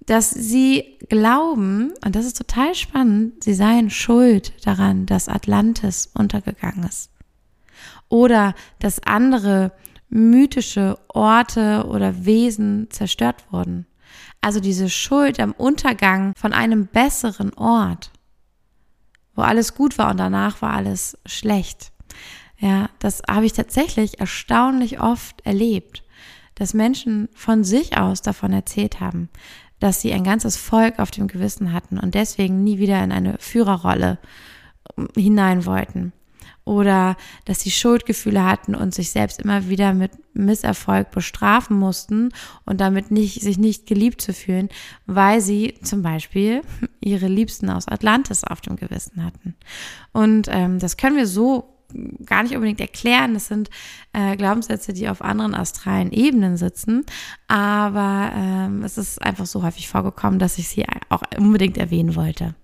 dass 0.05 0.29
sie 0.29 0.97
glauben, 1.09 1.93
und 2.05 2.15
das 2.15 2.25
ist 2.25 2.37
total 2.37 2.75
spannend, 2.75 3.43
sie 3.43 3.53
seien 3.53 3.89
schuld 3.89 4.53
daran, 4.65 5.05
dass 5.05 5.29
Atlantis 5.29 6.09
untergegangen 6.13 6.85
ist. 6.85 7.09
Oder 8.09 8.53
dass 8.79 9.01
andere 9.03 9.71
mythische 10.13 10.97
Orte 11.09 11.85
oder 11.87 12.25
Wesen 12.25 12.87
zerstört 12.91 13.43
wurden. 13.51 13.87
Also 14.41 14.59
diese 14.59 14.89
Schuld 14.89 15.39
am 15.39 15.53
Untergang 15.53 16.33
von 16.35 16.53
einem 16.53 16.87
besseren 16.87 17.53
Ort, 17.55 18.11
wo 19.35 19.41
alles 19.41 19.73
gut 19.73 19.97
war 19.97 20.11
und 20.11 20.17
danach 20.17 20.61
war 20.61 20.73
alles 20.73 21.17
schlecht. 21.25 21.91
Ja, 22.59 22.89
das 22.99 23.21
habe 23.29 23.45
ich 23.45 23.53
tatsächlich 23.53 24.19
erstaunlich 24.19 25.01
oft 25.01 25.45
erlebt, 25.45 26.03
dass 26.55 26.73
Menschen 26.73 27.29
von 27.33 27.63
sich 27.63 27.97
aus 27.97 28.21
davon 28.21 28.53
erzählt 28.53 28.99
haben, 28.99 29.29
dass 29.79 30.01
sie 30.01 30.13
ein 30.13 30.23
ganzes 30.23 30.55
Volk 30.55 30.99
auf 30.99 31.09
dem 31.11 31.27
Gewissen 31.27 31.73
hatten 31.73 31.97
und 31.97 32.13
deswegen 32.13 32.63
nie 32.63 32.77
wieder 32.77 33.03
in 33.03 33.11
eine 33.11 33.37
Führerrolle 33.39 34.19
hinein 35.15 35.65
wollten 35.65 36.13
oder 36.65 37.17
dass 37.45 37.61
sie 37.61 37.71
Schuldgefühle 37.71 38.43
hatten 38.43 38.75
und 38.75 38.93
sich 38.93 39.11
selbst 39.11 39.41
immer 39.41 39.67
wieder 39.69 39.93
mit 39.93 40.11
Misserfolg 40.33 41.11
bestrafen 41.11 41.77
mussten 41.77 42.29
und 42.65 42.79
damit 42.81 43.11
nicht, 43.11 43.41
sich 43.41 43.57
nicht 43.57 43.85
geliebt 43.85 44.21
zu 44.21 44.33
fühlen, 44.33 44.69
weil 45.05 45.41
sie 45.41 45.75
zum 45.83 46.01
Beispiel 46.01 46.61
ihre 47.01 47.27
Liebsten 47.27 47.69
aus 47.69 47.87
Atlantis 47.87 48.43
auf 48.43 48.61
dem 48.61 48.75
Gewissen 48.75 49.23
hatten. 49.23 49.55
Und 50.11 50.47
ähm, 50.49 50.79
das 50.79 50.97
können 50.97 51.17
wir 51.17 51.27
so 51.27 51.69
gar 52.25 52.43
nicht 52.43 52.55
unbedingt 52.55 52.81
erklären. 52.81 53.33
Das 53.33 53.47
sind 53.47 53.69
äh, 54.13 54.35
Glaubenssätze, 54.35 54.93
die 54.93 55.09
auf 55.09 55.21
anderen 55.21 55.53
astralen 55.53 56.11
Ebenen 56.11 56.57
sitzen. 56.57 57.05
Aber 57.47 58.31
ähm, 58.35 58.83
es 58.83 58.97
ist 58.97 59.21
einfach 59.21 59.45
so 59.45 59.63
häufig 59.63 59.87
vorgekommen, 59.87 60.39
dass 60.39 60.57
ich 60.57 60.69
sie 60.69 60.85
auch 61.09 61.21
unbedingt 61.37 61.77
erwähnen 61.77 62.15
wollte. 62.15 62.55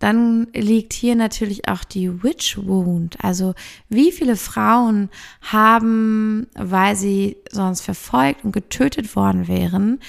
Dann 0.00 0.48
liegt 0.54 0.94
hier 0.94 1.14
natürlich 1.14 1.68
auch 1.68 1.84
die 1.84 2.22
Witch 2.24 2.58
Wound. 2.58 3.22
Also 3.22 3.54
wie 3.88 4.10
viele 4.10 4.34
Frauen 4.34 5.10
haben, 5.42 6.48
weil 6.54 6.96
sie 6.96 7.36
sonst 7.50 7.82
verfolgt 7.82 8.44
und 8.44 8.52
getötet 8.52 9.14
worden 9.14 9.46
wären, 9.46 10.00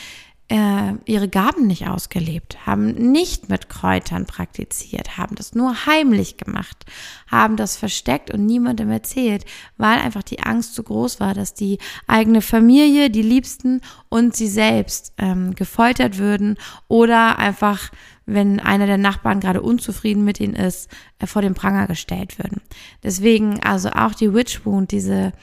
äh, 0.52 0.96
ihre 1.06 1.30
Gaben 1.30 1.66
nicht 1.66 1.88
ausgelebt, 1.88 2.66
haben 2.66 2.92
nicht 3.12 3.48
mit 3.48 3.70
Kräutern 3.70 4.26
praktiziert, 4.26 5.18
haben 5.18 5.36
das 5.36 5.56
nur 5.56 5.86
heimlich 5.86 6.36
gemacht, 6.36 6.86
haben 7.28 7.56
das 7.56 7.78
versteckt 7.78 8.32
und 8.32 8.46
niemandem 8.46 8.92
erzählt, 8.92 9.46
weil 9.78 10.00
einfach 10.00 10.24
die 10.24 10.42
Angst 10.42 10.76
zu 10.76 10.84
groß 10.84 11.22
war, 11.22 11.34
dass 11.34 11.54
die 11.54 11.78
eigene 12.06 12.42
Familie, 12.42 13.10
die 13.10 13.22
Liebsten 13.22 13.80
und 14.10 14.36
sie 14.36 14.50
selbst 14.50 15.14
ähm, 15.18 15.56
gefoltert 15.56 16.18
würden 16.18 16.58
oder 16.90 17.40
einfach 17.40 17.90
wenn 18.28 18.60
einer 18.60 18.86
der 18.86 18.98
Nachbarn 18.98 19.40
gerade 19.40 19.62
unzufrieden 19.62 20.24
mit 20.24 20.40
ihnen 20.40 20.54
ist, 20.54 20.90
äh, 21.20 21.28
vor 21.28 21.42
den 21.42 21.54
Pranger 21.54 21.88
gestellt 21.88 22.38
würden. 22.40 22.62
Deswegen 23.04 23.62
also 23.62 23.90
auch 23.90 24.14
die 24.14 24.34
Witch 24.34 24.66
Wound, 24.66 24.92
diese 24.92 25.34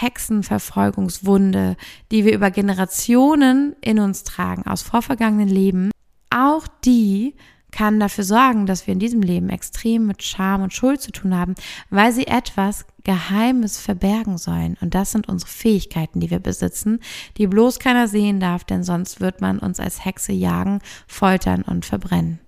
Hexenverfolgungswunde, 0.00 1.76
die 2.10 2.24
wir 2.24 2.34
über 2.34 2.50
Generationen 2.50 3.76
in 3.80 3.98
uns 3.98 4.24
tragen, 4.24 4.66
aus 4.66 4.82
vorvergangenen 4.82 5.48
Leben, 5.48 5.90
auch 6.30 6.66
die 6.84 7.34
kann 7.72 7.98
dafür 7.98 8.24
sorgen, 8.24 8.66
dass 8.66 8.86
wir 8.86 8.92
in 8.92 9.00
diesem 9.00 9.22
Leben 9.22 9.48
extrem 9.48 10.06
mit 10.06 10.22
Scham 10.22 10.62
und 10.62 10.74
Schuld 10.74 11.00
zu 11.00 11.10
tun 11.10 11.36
haben, 11.36 11.54
weil 11.90 12.12
sie 12.12 12.26
etwas 12.26 12.84
Geheimes 13.02 13.80
verbergen 13.80 14.38
sollen. 14.38 14.76
Und 14.80 14.94
das 14.94 15.12
sind 15.12 15.28
unsere 15.28 15.50
Fähigkeiten, 15.50 16.20
die 16.20 16.30
wir 16.30 16.38
besitzen, 16.38 17.00
die 17.38 17.46
bloß 17.46 17.78
keiner 17.78 18.08
sehen 18.08 18.40
darf, 18.40 18.64
denn 18.64 18.84
sonst 18.84 19.20
wird 19.20 19.40
man 19.40 19.58
uns 19.58 19.80
als 19.80 20.04
Hexe 20.04 20.32
jagen, 20.32 20.80
foltern 21.08 21.62
und 21.62 21.86
verbrennen. 21.86 22.40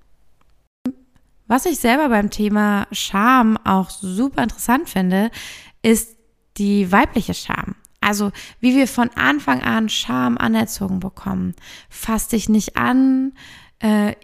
Was 1.47 1.67
ich 1.67 1.79
selber 1.79 2.09
beim 2.09 2.31
Thema 2.31 2.87
Scham 2.93 3.59
auch 3.65 3.91
super 3.91 4.43
interessant 4.43 4.89
finde, 4.89 5.31
ist 5.83 6.17
die 6.57 6.91
weibliche 6.91 7.35
Scham. 7.35 7.75
Also 8.01 8.33
wie 8.61 8.77
wir 8.77 8.87
von 8.87 9.11
Anfang 9.15 9.63
an 9.63 9.89
Scham 9.89 10.37
anerzogen 10.37 11.01
bekommen. 11.01 11.55
Fass 11.89 12.29
dich 12.29 12.49
nicht 12.49 12.77
an, 12.77 13.33
äh, 13.85 14.15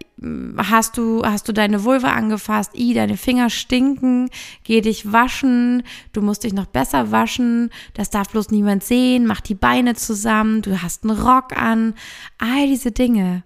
hast 0.57 0.97
du, 0.97 1.23
hast 1.25 1.49
du 1.49 1.53
deine 1.53 1.85
Vulva 1.85 2.13
angefasst, 2.13 2.73
i, 2.75 2.95
deine 2.95 3.17
Finger 3.17 3.51
stinken, 3.51 4.31
geh 4.65 4.81
dich 4.81 5.13
waschen, 5.13 5.83
du 6.13 6.23
musst 6.23 6.45
dich 6.45 6.53
noch 6.53 6.67
besser 6.67 7.11
waschen, 7.11 7.71
das 7.95 8.11
darf 8.11 8.31
bloß 8.31 8.51
niemand 8.51 8.85
sehen, 8.85 9.27
mach 9.27 9.41
die 9.41 9.55
Beine 9.55 9.95
zusammen, 9.95 10.63
du 10.63 10.83
hast 10.83 11.05
einen 11.05 11.19
Rock 11.19 11.57
an, 11.57 11.95
all 12.39 12.67
diese 12.67 12.93
Dinge. 12.93 13.43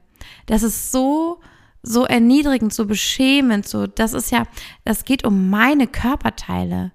Das 0.47 0.63
ist 0.63 0.93
so, 0.93 1.41
so 1.83 2.05
erniedrigend, 2.05 2.73
so 2.73 2.87
beschämend, 2.87 3.67
so, 3.67 3.87
das 3.87 4.13
ist 4.13 4.31
ja, 4.31 4.45
das 4.85 5.05
geht 5.05 5.25
um 5.25 5.51
meine 5.51 5.87
Körperteile. 5.87 6.93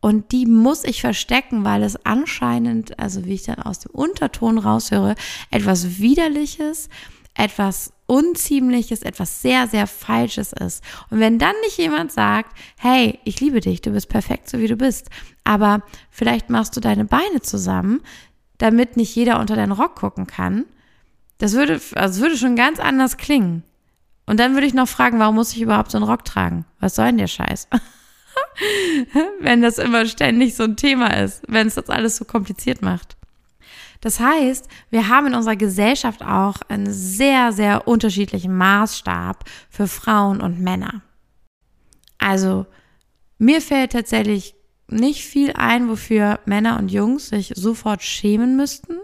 Und 0.00 0.32
die 0.32 0.46
muss 0.46 0.84
ich 0.84 1.00
verstecken, 1.00 1.64
weil 1.64 1.82
es 1.82 2.04
anscheinend, 2.04 2.98
also 2.98 3.24
wie 3.24 3.34
ich 3.34 3.44
dann 3.44 3.58
aus 3.58 3.80
dem 3.80 3.92
Unterton 3.92 4.58
raushöre, 4.58 5.14
etwas 5.50 5.98
Widerliches, 5.98 6.88
etwas 7.34 7.92
Unziemliches, 8.06 9.02
etwas 9.02 9.42
sehr, 9.42 9.66
sehr 9.66 9.86
Falsches 9.86 10.52
ist. 10.52 10.82
Und 11.10 11.18
wenn 11.18 11.38
dann 11.38 11.54
nicht 11.64 11.76
jemand 11.76 12.12
sagt, 12.12 12.56
hey, 12.78 13.18
ich 13.24 13.40
liebe 13.40 13.60
dich, 13.60 13.80
du 13.80 13.90
bist 13.90 14.08
perfekt, 14.08 14.48
so 14.48 14.60
wie 14.60 14.68
du 14.68 14.76
bist, 14.76 15.10
aber 15.44 15.82
vielleicht 16.10 16.50
machst 16.50 16.76
du 16.76 16.80
deine 16.80 17.04
Beine 17.04 17.42
zusammen, 17.42 18.00
damit 18.58 18.96
nicht 18.96 19.14
jeder 19.14 19.40
unter 19.40 19.56
deinen 19.56 19.72
Rock 19.72 19.96
gucken 19.96 20.26
kann, 20.26 20.66
das 21.38 21.52
würde, 21.52 21.80
also 21.94 22.22
würde 22.22 22.36
schon 22.36 22.56
ganz 22.56 22.78
anders 22.78 23.16
klingen. 23.16 23.62
Und 24.24 24.40
dann 24.40 24.54
würde 24.54 24.66
ich 24.66 24.74
noch 24.74 24.88
fragen, 24.88 25.18
warum 25.18 25.36
muss 25.36 25.52
ich 25.52 25.60
überhaupt 25.60 25.90
so 25.90 25.98
einen 25.98 26.06
Rock 26.06 26.24
tragen? 26.24 26.64
Was 26.80 26.94
soll 26.96 27.06
denn 27.06 27.18
der 27.18 27.26
Scheiß? 27.26 27.68
wenn 29.40 29.62
das 29.62 29.78
immer 29.78 30.06
ständig 30.06 30.54
so 30.54 30.64
ein 30.64 30.76
Thema 30.76 31.08
ist, 31.18 31.42
wenn 31.48 31.66
es 31.66 31.74
das 31.74 31.90
alles 31.90 32.16
so 32.16 32.24
kompliziert 32.24 32.82
macht. 32.82 33.16
Das 34.00 34.20
heißt, 34.20 34.68
wir 34.90 35.08
haben 35.08 35.28
in 35.28 35.34
unserer 35.34 35.56
Gesellschaft 35.56 36.22
auch 36.22 36.56
einen 36.68 36.92
sehr, 36.92 37.52
sehr 37.52 37.88
unterschiedlichen 37.88 38.56
Maßstab 38.56 39.44
für 39.70 39.88
Frauen 39.88 40.40
und 40.40 40.60
Männer. 40.60 41.02
Also, 42.18 42.66
mir 43.38 43.60
fällt 43.60 43.92
tatsächlich 43.92 44.54
nicht 44.88 45.24
viel 45.24 45.52
ein, 45.54 45.88
wofür 45.88 46.40
Männer 46.44 46.78
und 46.78 46.90
Jungs 46.90 47.28
sich 47.28 47.52
sofort 47.56 48.02
schämen 48.02 48.56
müssten. 48.56 48.98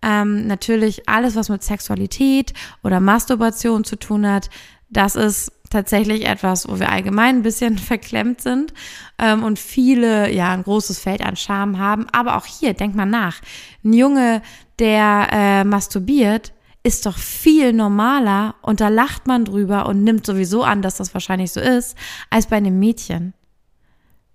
Ähm, 0.00 0.46
natürlich 0.46 1.08
alles, 1.08 1.34
was 1.34 1.48
mit 1.48 1.62
Sexualität 1.62 2.52
oder 2.84 3.00
Masturbation 3.00 3.82
zu 3.82 3.96
tun 3.96 4.26
hat, 4.30 4.48
das 4.90 5.16
ist 5.16 5.52
tatsächlich 5.68 6.26
etwas, 6.26 6.68
wo 6.68 6.78
wir 6.78 6.90
allgemein 6.90 7.36
ein 7.36 7.42
bisschen 7.42 7.78
verklemmt 7.78 8.40
sind 8.40 8.72
ähm, 9.18 9.42
und 9.42 9.58
viele 9.58 10.32
ja 10.32 10.50
ein 10.52 10.62
großes 10.62 10.98
Feld 10.98 11.22
an 11.22 11.36
Scham 11.36 11.78
haben. 11.78 12.06
Aber 12.12 12.36
auch 12.36 12.46
hier, 12.46 12.74
denk 12.74 12.94
mal 12.94 13.06
nach. 13.06 13.40
Ein 13.84 13.92
Junge, 13.92 14.42
der 14.78 15.28
äh, 15.32 15.64
masturbiert, 15.64 16.52
ist 16.82 17.06
doch 17.06 17.18
viel 17.18 17.72
normaler 17.72 18.54
und 18.62 18.80
da 18.80 18.88
lacht 18.88 19.26
man 19.26 19.44
drüber 19.44 19.86
und 19.86 20.04
nimmt 20.04 20.24
sowieso 20.24 20.62
an, 20.62 20.80
dass 20.80 20.96
das 20.96 21.12
wahrscheinlich 21.12 21.52
so 21.52 21.60
ist, 21.60 21.96
als 22.30 22.46
bei 22.46 22.56
einem 22.56 22.78
Mädchen. 22.78 23.34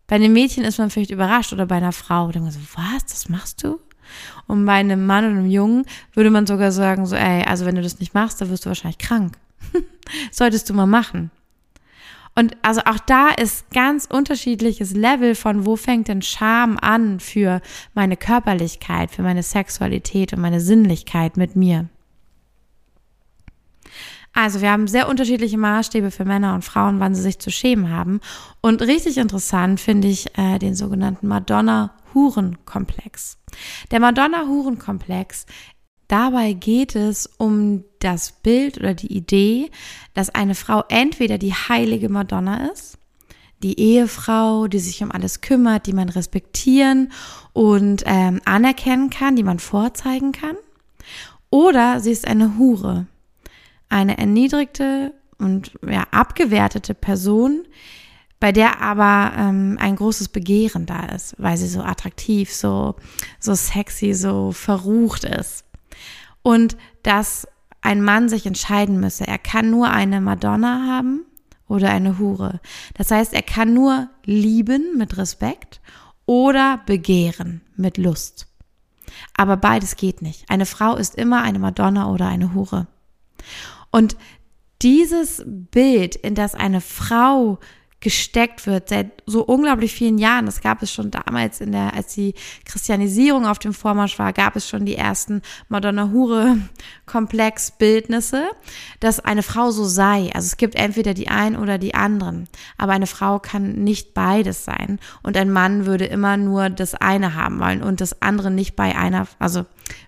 Bei 0.08 0.16
einem 0.16 0.34
Mädchen 0.34 0.64
ist 0.64 0.78
man 0.78 0.90
vielleicht 0.90 1.12
überrascht 1.12 1.54
oder 1.54 1.66
bei 1.66 1.76
einer 1.76 1.94
Frau. 1.94 2.32
Da 2.32 2.40
man 2.40 2.52
so, 2.52 2.60
was, 2.76 3.06
das 3.06 3.30
machst 3.30 3.64
du? 3.64 3.80
Und 4.48 4.66
bei 4.66 4.74
einem 4.74 5.06
Mann 5.06 5.26
und 5.26 5.32
einem 5.32 5.50
Jungen 5.50 5.86
würde 6.14 6.30
man 6.30 6.46
sogar 6.46 6.72
sagen, 6.72 7.06
so, 7.06 7.16
ey, 7.16 7.44
also 7.44 7.66
wenn 7.66 7.76
du 7.76 7.82
das 7.82 8.00
nicht 8.00 8.14
machst, 8.14 8.42
dann 8.42 8.50
wirst 8.50 8.66
du 8.66 8.70
wahrscheinlich 8.70 8.98
krank. 8.98 9.38
Solltest 10.32 10.70
du 10.70 10.74
mal 10.74 10.86
machen. 10.86 11.32
Und 12.36 12.58
also 12.64 12.82
auch 12.86 12.98
da 12.98 13.30
ist 13.30 13.70
ganz 13.72 14.06
unterschiedliches 14.06 14.94
Level 14.94 15.36
von 15.36 15.66
wo 15.66 15.76
fängt 15.76 16.08
denn 16.08 16.24
Scham 16.24 16.78
an 16.82 17.20
für 17.20 17.62
meine 17.94 18.18
Körperlichkeit, 18.18 19.12
für 19.12 19.22
meine 19.22 19.44
Sexualität 19.44 20.34
und 20.34 20.42
meine 20.42 20.60
Sinnlichkeit 20.60 21.38
mit 21.38 21.56
mir. 21.56 21.90
Also 24.36 24.62
wir 24.62 24.72
haben 24.72 24.88
sehr 24.88 25.08
unterschiedliche 25.08 25.60
Maßstäbe 25.60 26.10
für 26.10 26.26
Männer 26.26 26.56
und 26.56 26.64
Frauen, 26.64 27.00
wann 27.00 27.14
sie 27.14 27.22
sich 27.22 27.38
zu 27.38 27.52
schämen 27.52 27.92
haben. 27.92 28.20
Und 28.62 28.82
richtig 28.82 29.20
interessant 29.20 29.80
finde 29.80 30.08
ich 30.08 30.36
äh, 30.40 30.58
den 30.58 30.74
sogenannten 30.74 31.28
Madonna-Huren-Komplex. 31.28 33.38
Der 33.92 34.00
Madonna-Huren-Komplex 34.00 35.46
Dabei 36.14 36.54
geht 36.54 36.96
es 36.96 37.28
um 37.40 37.86
das 37.98 38.34
Bild 38.34 38.78
oder 38.78 38.94
die 38.94 39.12
Idee, 39.18 39.72
dass 40.14 40.30
eine 40.30 40.54
Frau 40.54 40.84
entweder 40.88 41.40
die 41.40 41.56
heilige 41.56 42.08
Madonna 42.08 42.68
ist, 42.68 43.00
die 43.64 43.80
Ehefrau, 43.80 44.68
die 44.68 44.78
sich 44.78 45.02
um 45.02 45.12
alles 45.12 45.42
kümmert, 45.42 45.88
die 45.88 45.94
man 45.94 46.10
respektieren 46.10 47.12
und 47.54 48.04
ähm, 48.06 48.42
anerkennen 48.46 49.10
kann, 49.10 49.36
die 49.36 49.42
man 49.42 49.58
vorzeigen 49.58 50.34
kann, 50.34 50.56
oder 51.50 52.00
sie 52.00 52.12
ist 52.12 52.28
eine 52.28 52.60
Hure, 52.60 53.08
eine 53.90 54.16
erniedrigte 54.16 55.16
und 55.40 55.72
ja, 55.84 56.06
abgewertete 56.12 56.94
Person, 56.94 57.64
bei 58.40 58.52
der 58.52 58.84
aber 58.84 59.36
ähm, 59.36 59.80
ein 59.82 59.96
großes 59.96 60.28
Begehren 60.28 60.86
da 60.86 61.08
ist, 61.08 61.34
weil 61.40 61.58
sie 61.58 61.68
so 61.68 61.82
attraktiv, 61.82 62.54
so, 62.54 62.98
so 63.40 63.56
sexy, 63.56 64.14
so 64.14 64.52
verrucht 64.52 65.24
ist 65.24 65.66
und 66.44 66.78
dass 67.02 67.48
ein 67.82 68.04
Mann 68.04 68.30
sich 68.30 68.46
entscheiden 68.46 69.00
müsse. 69.00 69.28
Er 69.28 69.40
kann 69.40 69.70
nur 69.70 69.90
eine 69.90 70.22
Madonna 70.22 70.86
haben 70.88 71.26
oder 71.68 71.90
eine 71.90 72.20
Hure. 72.20 72.60
Das 72.94 73.12
heißt, 73.12 73.34
er 73.34 73.42
kann 73.42 73.74
nur 73.74 74.10
lieben 74.26 74.98
mit 74.98 75.18
Respekt 75.18 75.82
oder 76.26 76.80
begehren 76.86 77.62
mit 77.76 77.98
Lust. 77.98 78.48
Aber 79.36 79.58
beides 79.58 79.96
geht 79.96 80.22
nicht. 80.22 80.50
Eine 80.50 80.66
Frau 80.66 80.96
ist 80.96 81.16
immer 81.16 81.42
eine 81.42 81.60
Madonna 81.60 82.10
oder 82.10 82.28
eine 82.28 82.54
Hure. 82.54 82.88
Und 83.92 84.16
dieses 84.82 85.44
Bild, 85.46 86.16
in 86.16 86.36
das 86.36 86.56
eine 86.56 86.82
Frau 86.82 87.60
gesteckt 88.04 88.68
wird 88.68 88.90
seit 88.90 89.24
so 89.26 89.44
unglaublich 89.44 89.94
vielen 89.94 90.18
Jahren. 90.18 90.46
Das 90.46 90.60
gab 90.60 90.84
es 90.84 90.92
schon 90.92 91.10
damals 91.10 91.62
in 91.62 91.72
der, 91.72 91.94
als 91.94 92.14
die 92.14 92.34
Christianisierung 92.66 93.48
auf 93.48 93.60
dem 93.60 93.74
Vormarsch 93.74 94.20
war, 94.20 94.34
gab 94.34 94.58
es 94.58 94.68
schon 94.68 94.86
die 94.86 94.98
ersten 94.98 95.42
Madonna-Hure-Komplex-Bildnisse, 95.70 98.44
dass 99.00 99.22
eine 99.22 99.42
Frau 99.42 99.72
so 99.72 99.86
sei. 99.86 100.30
Also 100.34 100.48
es 100.48 100.58
gibt 100.58 100.76
entweder 100.76 101.14
die 101.14 101.30
einen 101.30 101.56
oder 101.56 101.78
die 101.78 101.96
anderen. 101.96 102.50
Aber 102.78 102.92
eine 102.92 103.08
Frau 103.08 103.40
kann 103.40 103.86
nicht 103.86 104.14
beides 104.14 104.66
sein. 104.66 105.00
Und 105.24 105.38
ein 105.38 105.50
Mann 105.50 105.86
würde 105.86 106.04
immer 106.06 106.36
nur 106.36 106.70
das 106.70 106.96
eine 106.96 107.36
haben 107.36 107.62
wollen 107.62 107.82
und 107.82 108.02
das 108.02 108.22
andere 108.22 108.52
nicht 108.52 108.76
bei 108.76 108.98
einer, 108.98 109.30
also 109.40 109.66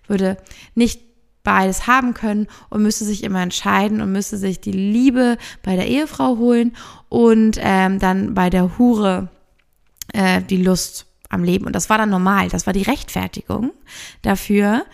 würde 0.08 0.36
nicht 0.76 1.15
beides 1.46 1.88
haben 1.88 2.14
können 2.14 2.48
und 2.70 2.84
müsste 2.84 3.06
sich 3.06 3.24
immer 3.24 3.42
entscheiden 3.42 4.02
und 4.02 4.12
müsste 4.12 4.38
sich 4.38 4.60
die 4.60 4.74
Liebe 4.74 5.38
bei 5.64 5.78
der 5.78 5.88
Ehefrau 5.88 6.38
holen 6.38 6.76
und 7.08 7.58
ähm, 7.62 8.00
dann 8.00 8.34
bei 8.34 8.50
der 8.50 8.78
Hure 8.78 9.30
äh, 10.12 10.42
die 10.42 10.62
Lust 10.62 11.06
am 11.30 11.46
Leben. 11.46 11.66
Und 11.66 11.74
das 11.74 11.90
war 11.90 11.98
dann 11.98 12.10
normal. 12.10 12.50
Das 12.50 12.66
war 12.66 12.74
die 12.74 12.82
Rechtfertigung 12.82 13.72
dafür, 14.22 14.86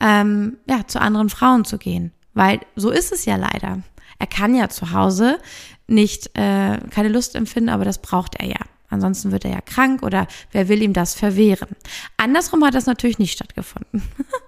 ähm, 0.00 0.56
ja, 0.68 0.86
zu 0.86 1.00
anderen 1.00 1.28
Frauen 1.28 1.64
zu 1.64 1.78
gehen. 1.78 2.12
Weil 2.34 2.60
so 2.74 2.90
ist 2.90 3.12
es 3.12 3.24
ja 3.24 3.36
leider. 3.36 3.82
Er 4.18 4.26
kann 4.26 4.54
ja 4.54 4.68
zu 4.68 4.92
Hause 4.92 5.38
nicht 5.86 6.36
äh, 6.36 6.78
keine 6.90 7.08
Lust 7.08 7.34
empfinden, 7.34 7.68
aber 7.68 7.84
das 7.84 8.02
braucht 8.02 8.34
er 8.36 8.46
ja. 8.46 8.60
Ansonsten 8.90 9.32
wird 9.32 9.44
er 9.44 9.50
ja 9.52 9.60
krank 9.60 10.02
oder 10.02 10.26
wer 10.52 10.68
will 10.68 10.82
ihm 10.82 10.92
das 10.92 11.14
verwehren. 11.14 11.68
Andersrum 12.16 12.64
hat 12.64 12.74
das 12.74 12.86
natürlich 12.86 13.18
nicht 13.18 13.32
stattgefunden. 13.32 14.02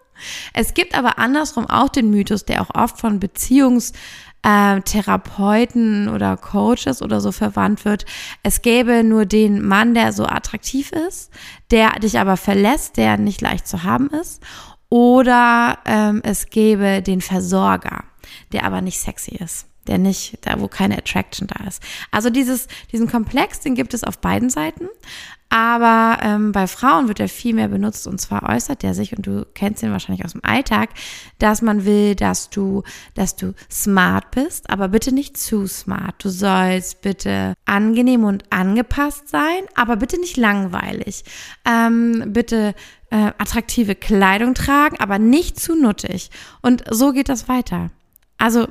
Es 0.52 0.74
gibt 0.74 0.96
aber 0.96 1.18
andersrum 1.18 1.68
auch 1.68 1.88
den 1.88 2.10
Mythos, 2.10 2.44
der 2.44 2.62
auch 2.62 2.70
oft 2.74 2.98
von 2.98 3.18
Beziehungstherapeuten 3.20 6.08
äh, 6.08 6.10
oder 6.10 6.36
Coaches 6.36 7.02
oder 7.02 7.20
so 7.20 7.30
verwandt 7.32 7.84
wird. 7.84 8.06
Es 8.42 8.62
gäbe 8.62 9.04
nur 9.04 9.26
den 9.26 9.66
Mann, 9.66 9.94
der 9.94 10.12
so 10.12 10.26
attraktiv 10.26 10.92
ist, 10.92 11.30
der 11.70 11.90
dich 12.00 12.18
aber 12.18 12.36
verlässt, 12.36 12.96
der 12.96 13.16
nicht 13.16 13.40
leicht 13.40 13.66
zu 13.66 13.82
haben 13.84 14.10
ist. 14.10 14.42
Oder 14.88 15.78
ähm, 15.84 16.20
es 16.24 16.50
gäbe 16.50 17.02
den 17.02 17.20
Versorger, 17.20 18.04
der 18.52 18.64
aber 18.64 18.80
nicht 18.80 18.98
sexy 18.98 19.36
ist 19.36 19.66
der 19.86 19.98
nicht, 19.98 20.38
da 20.42 20.60
wo 20.60 20.68
keine 20.68 20.98
Attraction 20.98 21.48
da 21.48 21.64
ist. 21.66 21.82
Also 22.10 22.30
dieses, 22.30 22.68
diesen 22.92 23.10
Komplex, 23.10 23.60
den 23.60 23.74
gibt 23.74 23.94
es 23.94 24.04
auf 24.04 24.18
beiden 24.18 24.50
Seiten. 24.50 24.88
Aber 25.52 26.18
ähm, 26.22 26.52
bei 26.52 26.68
Frauen 26.68 27.08
wird 27.08 27.18
er 27.18 27.28
viel 27.28 27.54
mehr 27.54 27.66
benutzt 27.66 28.06
und 28.06 28.20
zwar 28.20 28.48
äußert 28.48 28.84
er 28.84 28.94
sich, 28.94 29.16
und 29.16 29.26
du 29.26 29.44
kennst 29.52 29.82
ihn 29.82 29.90
wahrscheinlich 29.90 30.24
aus 30.24 30.32
dem 30.32 30.44
Alltag, 30.44 30.90
dass 31.40 31.60
man 31.60 31.84
will, 31.84 32.14
dass 32.14 32.50
du, 32.50 32.84
dass 33.14 33.34
du 33.34 33.54
smart 33.68 34.30
bist, 34.30 34.70
aber 34.70 34.88
bitte 34.88 35.12
nicht 35.12 35.36
zu 35.36 35.66
smart. 35.66 36.14
Du 36.24 36.28
sollst 36.28 37.02
bitte 37.02 37.54
angenehm 37.66 38.22
und 38.22 38.44
angepasst 38.50 39.28
sein, 39.28 39.64
aber 39.74 39.96
bitte 39.96 40.20
nicht 40.20 40.36
langweilig. 40.36 41.24
Ähm, 41.68 42.26
bitte 42.28 42.76
äh, 43.10 43.32
attraktive 43.38 43.96
Kleidung 43.96 44.54
tragen, 44.54 45.00
aber 45.00 45.18
nicht 45.18 45.58
zu 45.58 45.74
nuttig. 45.74 46.30
Und 46.62 46.84
so 46.90 47.10
geht 47.12 47.28
das 47.28 47.48
weiter. 47.48 47.90
Also 48.38 48.68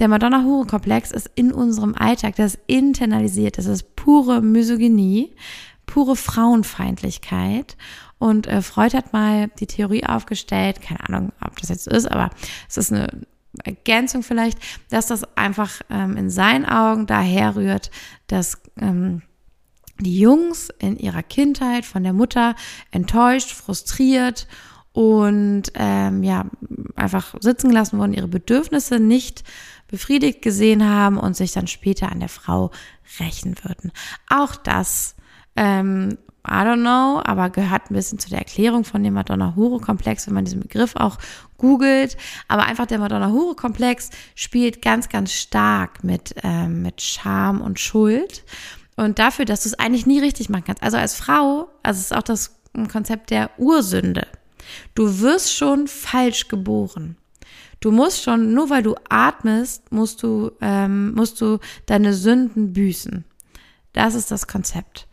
der 0.00 0.08
Madonna-Hure-Komplex 0.08 1.12
ist 1.12 1.30
in 1.36 1.52
unserem 1.52 1.94
Alltag, 1.94 2.34
das 2.34 2.54
ist 2.54 2.60
internalisiert, 2.66 3.56
das 3.56 3.66
ist 3.66 3.94
pure 3.94 4.42
Misogynie, 4.42 5.32
pure 5.86 6.16
Frauenfeindlichkeit. 6.16 7.76
Und 8.18 8.46
äh, 8.46 8.62
Freud 8.62 8.96
hat 8.96 9.12
mal 9.12 9.48
die 9.58 9.66
Theorie 9.66 10.04
aufgestellt, 10.04 10.80
keine 10.80 11.08
Ahnung, 11.08 11.32
ob 11.44 11.58
das 11.58 11.70
jetzt 11.70 11.88
ist, 11.88 12.10
aber 12.10 12.30
es 12.68 12.76
ist 12.76 12.92
eine 12.92 13.08
Ergänzung 13.64 14.22
vielleicht, 14.22 14.58
dass 14.90 15.06
das 15.06 15.24
einfach 15.36 15.82
ähm, 15.90 16.16
in 16.16 16.30
seinen 16.30 16.64
Augen 16.64 17.06
daher 17.06 17.56
rührt, 17.56 17.90
dass 18.26 18.62
ähm, 18.80 19.22
die 20.00 20.18
Jungs 20.18 20.70
in 20.78 20.96
ihrer 20.96 21.22
Kindheit 21.22 21.84
von 21.84 22.02
der 22.02 22.12
Mutter 22.12 22.54
enttäuscht, 22.90 23.50
frustriert 23.52 24.48
und 24.92 25.64
ähm, 25.74 26.22
ja 26.22 26.46
einfach 26.96 27.34
sitzen 27.40 27.68
gelassen 27.68 27.98
wurden, 27.98 28.14
ihre 28.14 28.28
Bedürfnisse 28.28 29.00
nicht 29.00 29.44
befriedigt 29.88 30.42
gesehen 30.42 30.88
haben 30.88 31.18
und 31.18 31.36
sich 31.36 31.52
dann 31.52 31.66
später 31.66 32.10
an 32.10 32.20
der 32.20 32.28
Frau 32.28 32.70
rächen 33.20 33.56
würden. 33.62 33.92
Auch 34.28 34.56
das, 34.56 35.16
ähm, 35.56 36.18
I 36.46 36.64
don't 36.64 36.80
know, 36.80 37.22
aber 37.24 37.50
gehört 37.50 37.90
ein 37.90 37.94
bisschen 37.94 38.18
zu 38.18 38.28
der 38.28 38.40
Erklärung 38.40 38.84
von 38.84 39.04
dem 39.04 39.14
Madonna-Hure-Komplex, 39.14 40.26
wenn 40.26 40.34
man 40.34 40.44
diesen 40.44 40.60
Begriff 40.60 40.96
auch 40.96 41.18
googelt. 41.56 42.16
Aber 42.48 42.64
einfach 42.64 42.86
der 42.86 42.98
Madonna-Hure-Komplex 42.98 44.10
spielt 44.34 44.82
ganz, 44.82 45.08
ganz 45.08 45.32
stark 45.32 46.02
mit, 46.02 46.34
ähm, 46.42 46.82
mit 46.82 47.00
Scham 47.00 47.60
und 47.60 47.78
Schuld. 47.78 48.42
Und 48.96 49.20
dafür, 49.20 49.44
dass 49.44 49.62
du 49.62 49.68
es 49.68 49.78
eigentlich 49.78 50.06
nie 50.06 50.18
richtig 50.18 50.48
machen 50.48 50.64
kannst. 50.66 50.82
Also 50.82 50.96
als 50.96 51.14
Frau, 51.14 51.68
also 51.84 51.98
es 51.98 52.06
ist 52.06 52.14
auch 52.14 52.22
das 52.22 52.56
Konzept 52.90 53.30
der 53.30 53.50
Ursünde. 53.58 54.26
Du 54.96 55.20
wirst 55.20 55.54
schon 55.54 55.86
falsch 55.86 56.48
geboren. 56.48 57.16
Du 57.78 57.92
musst 57.92 58.22
schon, 58.22 58.52
nur 58.52 58.68
weil 58.70 58.82
du 58.82 58.94
atmest, 59.08 59.90
musst 59.92 60.22
du, 60.22 60.52
ähm, 60.60 61.14
musst 61.14 61.40
du 61.40 61.58
deine 61.86 62.14
Sünden 62.14 62.72
büßen. 62.72 63.24
Das 63.92 64.14
ist 64.14 64.30
das 64.30 64.46
Konzept. 64.46 65.08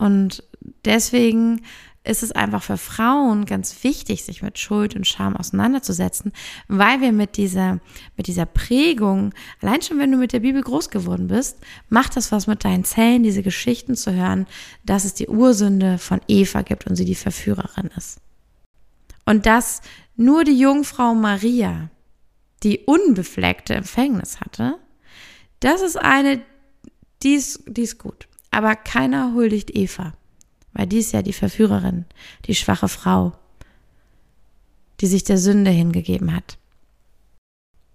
Und 0.00 0.42
deswegen 0.86 1.60
ist 2.04 2.22
es 2.22 2.32
einfach 2.32 2.62
für 2.62 2.78
Frauen 2.78 3.44
ganz 3.44 3.84
wichtig, 3.84 4.24
sich 4.24 4.40
mit 4.40 4.58
Schuld 4.58 4.96
und 4.96 5.06
Scham 5.06 5.36
auseinanderzusetzen, 5.36 6.32
weil 6.68 7.02
wir 7.02 7.12
mit 7.12 7.36
dieser, 7.36 7.80
mit 8.16 8.26
dieser 8.26 8.46
Prägung, 8.46 9.34
allein 9.60 9.82
schon 9.82 9.98
wenn 9.98 10.10
du 10.10 10.16
mit 10.16 10.32
der 10.32 10.40
Bibel 10.40 10.62
groß 10.62 10.88
geworden 10.88 11.28
bist, 11.28 11.58
macht 11.90 12.16
das 12.16 12.32
was 12.32 12.46
mit 12.46 12.64
deinen 12.64 12.84
Zellen, 12.84 13.22
diese 13.22 13.42
Geschichten 13.42 13.94
zu 13.94 14.14
hören, 14.14 14.46
dass 14.86 15.04
es 15.04 15.12
die 15.12 15.28
Ursünde 15.28 15.98
von 15.98 16.22
Eva 16.28 16.62
gibt 16.62 16.86
und 16.86 16.96
sie 16.96 17.04
die 17.04 17.14
Verführerin 17.14 17.90
ist. 17.94 18.20
Und 19.26 19.44
dass 19.44 19.82
nur 20.16 20.44
die 20.44 20.58
Jungfrau 20.58 21.14
Maria 21.14 21.90
die 22.62 22.78
unbefleckte 22.86 23.74
Empfängnis 23.74 24.40
hatte, 24.40 24.78
das 25.60 25.82
ist 25.82 25.96
eine, 25.96 26.40
die 27.22 27.34
ist, 27.34 27.64
die 27.66 27.82
ist 27.82 27.98
gut. 27.98 28.29
Aber 28.50 28.76
keiner 28.76 29.34
huldigt 29.34 29.74
Eva, 29.76 30.12
weil 30.72 30.86
die 30.86 30.98
ist 30.98 31.12
ja 31.12 31.22
die 31.22 31.32
Verführerin, 31.32 32.04
die 32.46 32.54
schwache 32.54 32.88
Frau, 32.88 33.32
die 35.00 35.06
sich 35.06 35.24
der 35.24 35.38
Sünde 35.38 35.70
hingegeben 35.70 36.34
hat. 36.34 36.58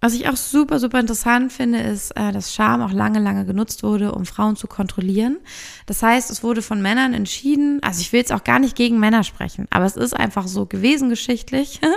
Was 0.00 0.12
ich 0.14 0.28
auch 0.28 0.36
super, 0.36 0.78
super 0.78 1.00
interessant 1.00 1.52
finde, 1.52 1.80
ist, 1.80 2.10
äh, 2.12 2.30
dass 2.30 2.54
Scham 2.54 2.82
auch 2.82 2.92
lange, 2.92 3.18
lange 3.18 3.46
genutzt 3.46 3.82
wurde, 3.82 4.12
um 4.12 4.26
Frauen 4.26 4.54
zu 4.54 4.66
kontrollieren. 4.66 5.38
Das 5.86 6.02
heißt, 6.02 6.30
es 6.30 6.42
wurde 6.42 6.60
von 6.60 6.82
Männern 6.82 7.14
entschieden, 7.14 7.82
also 7.82 8.00
ich 8.00 8.12
will 8.12 8.20
jetzt 8.20 8.32
auch 8.32 8.44
gar 8.44 8.58
nicht 8.58 8.76
gegen 8.76 9.00
Männer 9.00 9.24
sprechen, 9.24 9.66
aber 9.70 9.86
es 9.86 9.96
ist 9.96 10.14
einfach 10.14 10.48
so 10.48 10.66
gewesen 10.66 11.08
geschichtlich. 11.08 11.80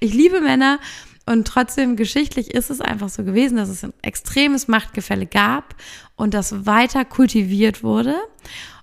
Ich 0.00 0.12
liebe 0.12 0.40
Männer 0.40 0.78
und 1.26 1.46
trotzdem 1.46 1.96
geschichtlich 1.96 2.54
ist 2.54 2.70
es 2.70 2.80
einfach 2.80 3.08
so 3.08 3.24
gewesen, 3.24 3.56
dass 3.56 3.68
es 3.68 3.84
ein 3.84 3.92
extremes 4.02 4.68
Machtgefälle 4.68 5.26
gab 5.26 5.74
und 6.14 6.34
das 6.34 6.66
weiter 6.66 7.04
kultiviert 7.04 7.82
wurde. 7.82 8.14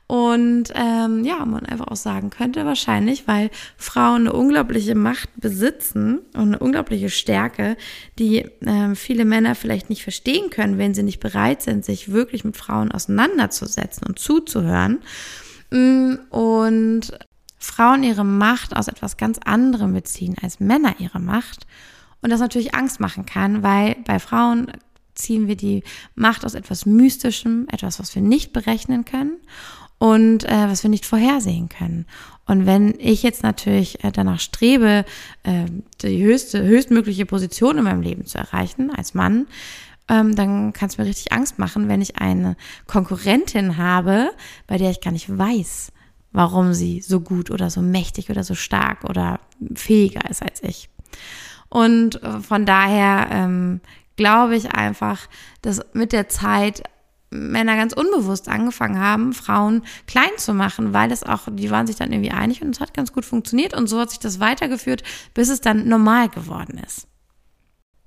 Und 0.07 0.65
ähm, 0.75 1.23
ja, 1.23 1.45
man 1.45 1.65
einfach 1.65 1.87
auch 1.87 1.95
sagen 1.95 2.29
könnte, 2.29 2.65
wahrscheinlich, 2.65 3.27
weil 3.27 3.49
Frauen 3.77 4.27
eine 4.27 4.33
unglaubliche 4.33 4.93
Macht 4.93 5.29
besitzen 5.37 6.19
und 6.33 6.49
eine 6.49 6.59
unglaubliche 6.59 7.09
Stärke, 7.09 7.77
die 8.19 8.45
ähm, 8.65 8.97
viele 8.97 9.23
Männer 9.23 9.55
vielleicht 9.55 9.89
nicht 9.89 10.03
verstehen 10.03 10.49
können, 10.49 10.77
wenn 10.77 10.93
sie 10.93 11.03
nicht 11.03 11.21
bereit 11.21 11.61
sind, 11.61 11.85
sich 11.85 12.11
wirklich 12.11 12.43
mit 12.43 12.57
Frauen 12.57 12.91
auseinanderzusetzen 12.91 14.05
und 14.05 14.19
zuzuhören. 14.19 14.99
Mm, 15.71 16.15
und 16.29 17.17
Frauen 17.57 18.03
ihre 18.03 18.25
Macht 18.25 18.75
aus 18.75 18.89
etwas 18.89 19.15
ganz 19.15 19.39
anderem 19.45 19.93
beziehen 19.93 20.35
als 20.41 20.59
Männer 20.59 20.95
ihre 20.99 21.21
Macht 21.21 21.65
und 22.23 22.29
das 22.29 22.39
natürlich 22.39 22.73
Angst 22.73 22.99
machen 22.99 23.25
kann, 23.25 23.63
weil 23.63 23.95
bei 24.05 24.19
Frauen 24.19 24.71
ziehen 25.13 25.47
wir 25.47 25.55
die 25.55 25.83
Macht 26.15 26.45
aus 26.45 26.55
etwas 26.55 26.85
Mystischem, 26.85 27.67
etwas, 27.71 27.99
was 27.99 28.15
wir 28.15 28.21
nicht 28.21 28.53
berechnen 28.53 29.05
können 29.05 29.37
und 29.99 30.43
äh, 30.45 30.67
was 30.67 30.83
wir 30.83 30.89
nicht 30.89 31.05
vorhersehen 31.05 31.69
können. 31.69 32.05
Und 32.45 32.65
wenn 32.65 32.95
ich 32.99 33.23
jetzt 33.23 33.43
natürlich 33.43 34.03
äh, 34.03 34.11
danach 34.11 34.39
strebe, 34.39 35.05
äh, 35.43 35.65
die 36.01 36.23
höchste, 36.23 36.63
höchstmögliche 36.63 37.25
Position 37.25 37.77
in 37.77 37.83
meinem 37.83 38.01
Leben 38.01 38.25
zu 38.25 38.37
erreichen 38.37 38.91
als 38.91 39.13
Mann, 39.13 39.47
ähm, 40.09 40.35
dann 40.35 40.73
kann 40.73 40.89
es 40.89 40.97
mir 40.97 41.05
richtig 41.05 41.31
Angst 41.31 41.59
machen, 41.59 41.87
wenn 41.87 42.01
ich 42.01 42.17
eine 42.17 42.57
Konkurrentin 42.87 43.77
habe, 43.77 44.31
bei 44.67 44.77
der 44.77 44.91
ich 44.91 44.99
gar 44.99 45.11
nicht 45.11 45.37
weiß, 45.37 45.91
warum 46.31 46.73
sie 46.73 47.01
so 47.01 47.21
gut 47.21 47.51
oder 47.51 47.69
so 47.69 47.81
mächtig 47.81 48.29
oder 48.29 48.43
so 48.43 48.55
stark 48.55 49.05
oder 49.05 49.39
fähiger 49.75 50.29
ist 50.29 50.41
als 50.41 50.61
ich. 50.63 50.89
Und 51.73 52.21
äh, 52.21 52.39
von 52.39 52.67
daher 52.67 53.29
ähm, 53.31 53.81
glaube 54.15 54.55
ich 54.55 54.75
einfach, 54.75 55.27
dass 55.63 55.81
mit 55.93 56.11
der 56.11 56.29
Zeit 56.29 56.83
Männer 57.31 57.75
ganz 57.75 57.93
unbewusst 57.93 58.47
angefangen 58.47 58.99
haben, 58.99 59.33
Frauen 59.33 59.81
klein 60.05 60.29
zu 60.37 60.53
machen, 60.53 60.93
weil 60.93 61.11
es 61.11 61.23
auch, 61.23 61.47
die 61.49 61.71
waren 61.71 61.87
sich 61.87 61.95
dann 61.95 62.11
irgendwie 62.11 62.29
einig 62.29 62.61
und 62.61 62.75
es 62.75 62.79
hat 62.79 62.93
ganz 62.93 63.11
gut 63.11 63.25
funktioniert 63.25 63.73
und 63.73 63.87
so 63.87 63.99
hat 63.99 64.11
sich 64.11 64.19
das 64.19 64.39
weitergeführt, 64.39 65.01
bis 65.33 65.49
es 65.49 65.61
dann 65.61 65.87
normal 65.87 66.29
geworden 66.29 66.79
ist. 66.85 67.07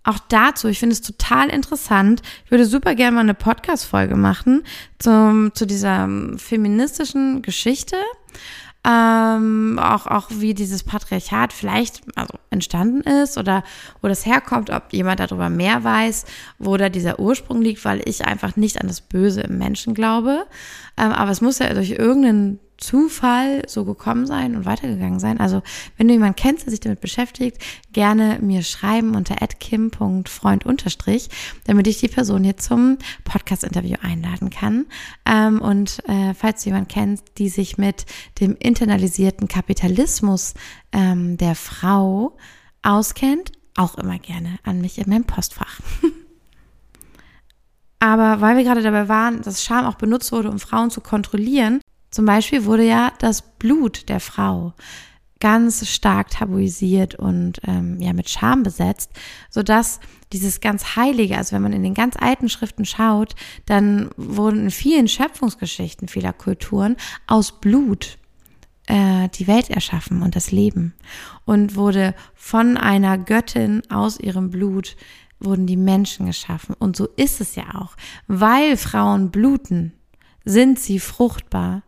auch 0.05 0.21
dazu, 0.29 0.69
ich 0.69 0.79
finde 0.79 0.93
es 0.93 1.03
total 1.03 1.49
interessant. 1.49 2.23
Ich 2.45 2.53
würde 2.53 2.67
super 2.67 2.95
gerne 2.95 3.17
mal 3.17 3.23
eine 3.23 3.35
Podcast-Folge 3.35 4.15
machen 4.15 4.63
zum, 5.01 5.53
zu 5.55 5.67
dieser 5.67 6.05
ähm, 6.05 6.39
feministischen 6.39 7.43
Geschichte. 7.43 7.97
Ähm, 8.89 9.81
auch, 9.83 10.07
auch 10.07 10.29
wie 10.31 10.55
dieses 10.55 10.85
Patriarchat 10.85 11.53
vielleicht 11.53 12.03
also 12.15 12.35
entstanden 12.51 13.01
ist 13.01 13.37
oder 13.37 13.65
wo 14.01 14.07
das 14.07 14.25
herkommt, 14.25 14.71
ob 14.71 14.93
jemand 14.93 15.19
darüber 15.19 15.51
mehr 15.51 15.83
weiß, 15.83 16.25
wo 16.59 16.77
da 16.77 16.89
dieser 16.89 17.19
Ursprung 17.19 17.63
liegt, 17.63 17.85
weil 17.85 18.01
ich 18.09 18.25
einfach 18.25 18.55
nicht 18.55 18.81
an 18.81 18.87
das 18.87 19.01
Böse 19.01 19.41
im 19.41 19.59
Menschen 19.59 19.93
glaube. 19.93 20.47
Ähm, 20.97 21.11
aber 21.11 21.33
es 21.33 21.41
muss 21.41 21.59
ja 21.59 21.75
durch 21.75 21.91
irgendeinen 21.91 22.61
Zufall 22.79 23.63
so 23.67 23.85
gekommen 23.85 24.27
sein 24.27 24.57
und 24.57 24.65
weitergegangen 24.65 25.19
sein. 25.19 25.41
Also, 25.41 25.63
wenn 25.97 26.09
du 26.09 26.15
jemanden 26.15 26.37
kennst, 26.37 26.65
der 26.65 26.71
sich 26.71 26.81
damit 26.81 27.01
beschäftigt, 27.01 27.59
gerne 27.93 28.39
mir 28.41 28.63
schreiben 28.63 29.15
unter 29.15 29.37
kim.freund 29.37 30.65
damit 31.65 31.87
ich 31.87 31.99
die 31.99 32.09
Person 32.09 32.45
hier 32.45 32.57
zum 32.57 32.99
Podcast-Interview 33.25 33.97
einladen 34.03 34.51
kann. 34.51 34.87
Ähm, 35.25 35.61
und 35.61 36.03
äh, 36.09 36.35
falls 36.35 36.63
du 36.63 36.71
jemanden 36.71 36.89
kennst, 36.89 37.25
die 37.39 37.49
sich 37.49 37.79
mit 37.79 38.05
dem 38.41 38.57
internalisierten 38.59 39.49
Kapitalismus 39.49 40.55
ähm, 40.93 41.37
der 41.39 41.55
Frau 41.55 42.37
auskennt, 42.83 43.53
auch 43.77 43.97
immer 43.97 44.19
gerne 44.19 44.59
an 44.65 44.81
mich 44.81 44.99
in 44.99 45.09
meinem 45.09 45.25
Postfach. 45.25 45.81
Aber 47.99 48.41
weil 48.41 48.57
wir 48.57 48.65
gerade 48.65 48.83
dabei 48.83 49.09
waren, 49.09 49.43
dass 49.43 49.65
Scham 49.65 49.87
auch 49.87 49.95
benutzt 49.97 50.31
wurde, 50.33 50.51
um 50.51 50.59
Frauen 50.59 50.91
zu 50.91 51.01
kontrollieren, 51.01 51.81
zum 52.17 52.25
Beispiel 52.25 52.65
wurde 52.65 52.83
ja 52.83 53.13
das 53.19 53.43
Blut 53.43 54.09
der 54.09 54.21
Frau 54.21 54.73
ganz 55.39 55.87
stark 55.87 56.31
tabuisiert 56.31 57.15
und 57.15 57.61
ähm, 57.67 58.01
ja 58.01 58.15
mit 58.15 58.31
Scham 58.31 58.63
besetzt, 58.63 59.11
so 59.51 59.63
dass 59.63 60.01
dieses 60.33 60.63
ganz 60.63 60.97
Heilige, 60.97 61.37
also 61.37 61.55
wenn 61.55 61.61
man 61.61 61.75
in 61.75 61.83
den 61.83 61.93
ganz 61.93 62.17
alten 62.19 62.49
Schriften 62.49 62.87
schaut, 62.87 63.35
dann 63.67 64.09
wurden 64.17 64.61
in 64.61 64.71
vielen 64.71 65.09
Schöpfungsgeschichten 65.09 66.09
vieler 66.09 66.33
Kulturen 66.33 66.97
aus 67.27 67.61
Blut 67.61 68.17
äh, 68.87 69.29
die 69.35 69.47
Welt 69.47 69.69
erschaffen 69.69 70.23
und 70.23 70.37
das 70.37 70.53
Leben. 70.53 70.95
Und 71.45 71.77
wurde 71.77 72.15
von 72.35 72.79
einer 72.79 73.19
Göttin 73.19 73.83
aus 73.91 74.19
ihrem 74.19 74.49
Blut 74.49 74.97
wurden 75.39 75.67
die 75.67 75.77
Menschen 75.77 76.25
geschaffen. 76.25 76.75
Und 76.79 76.97
so 76.97 77.09
ist 77.17 77.43
es 77.43 77.57
ja 77.57 77.75
auch, 77.75 77.95
weil 78.27 78.79
Frauen 78.79 79.31
bluten, 79.31 79.93
sind 80.47 80.79
sie 80.79 80.99
fruchtbar 80.99 81.83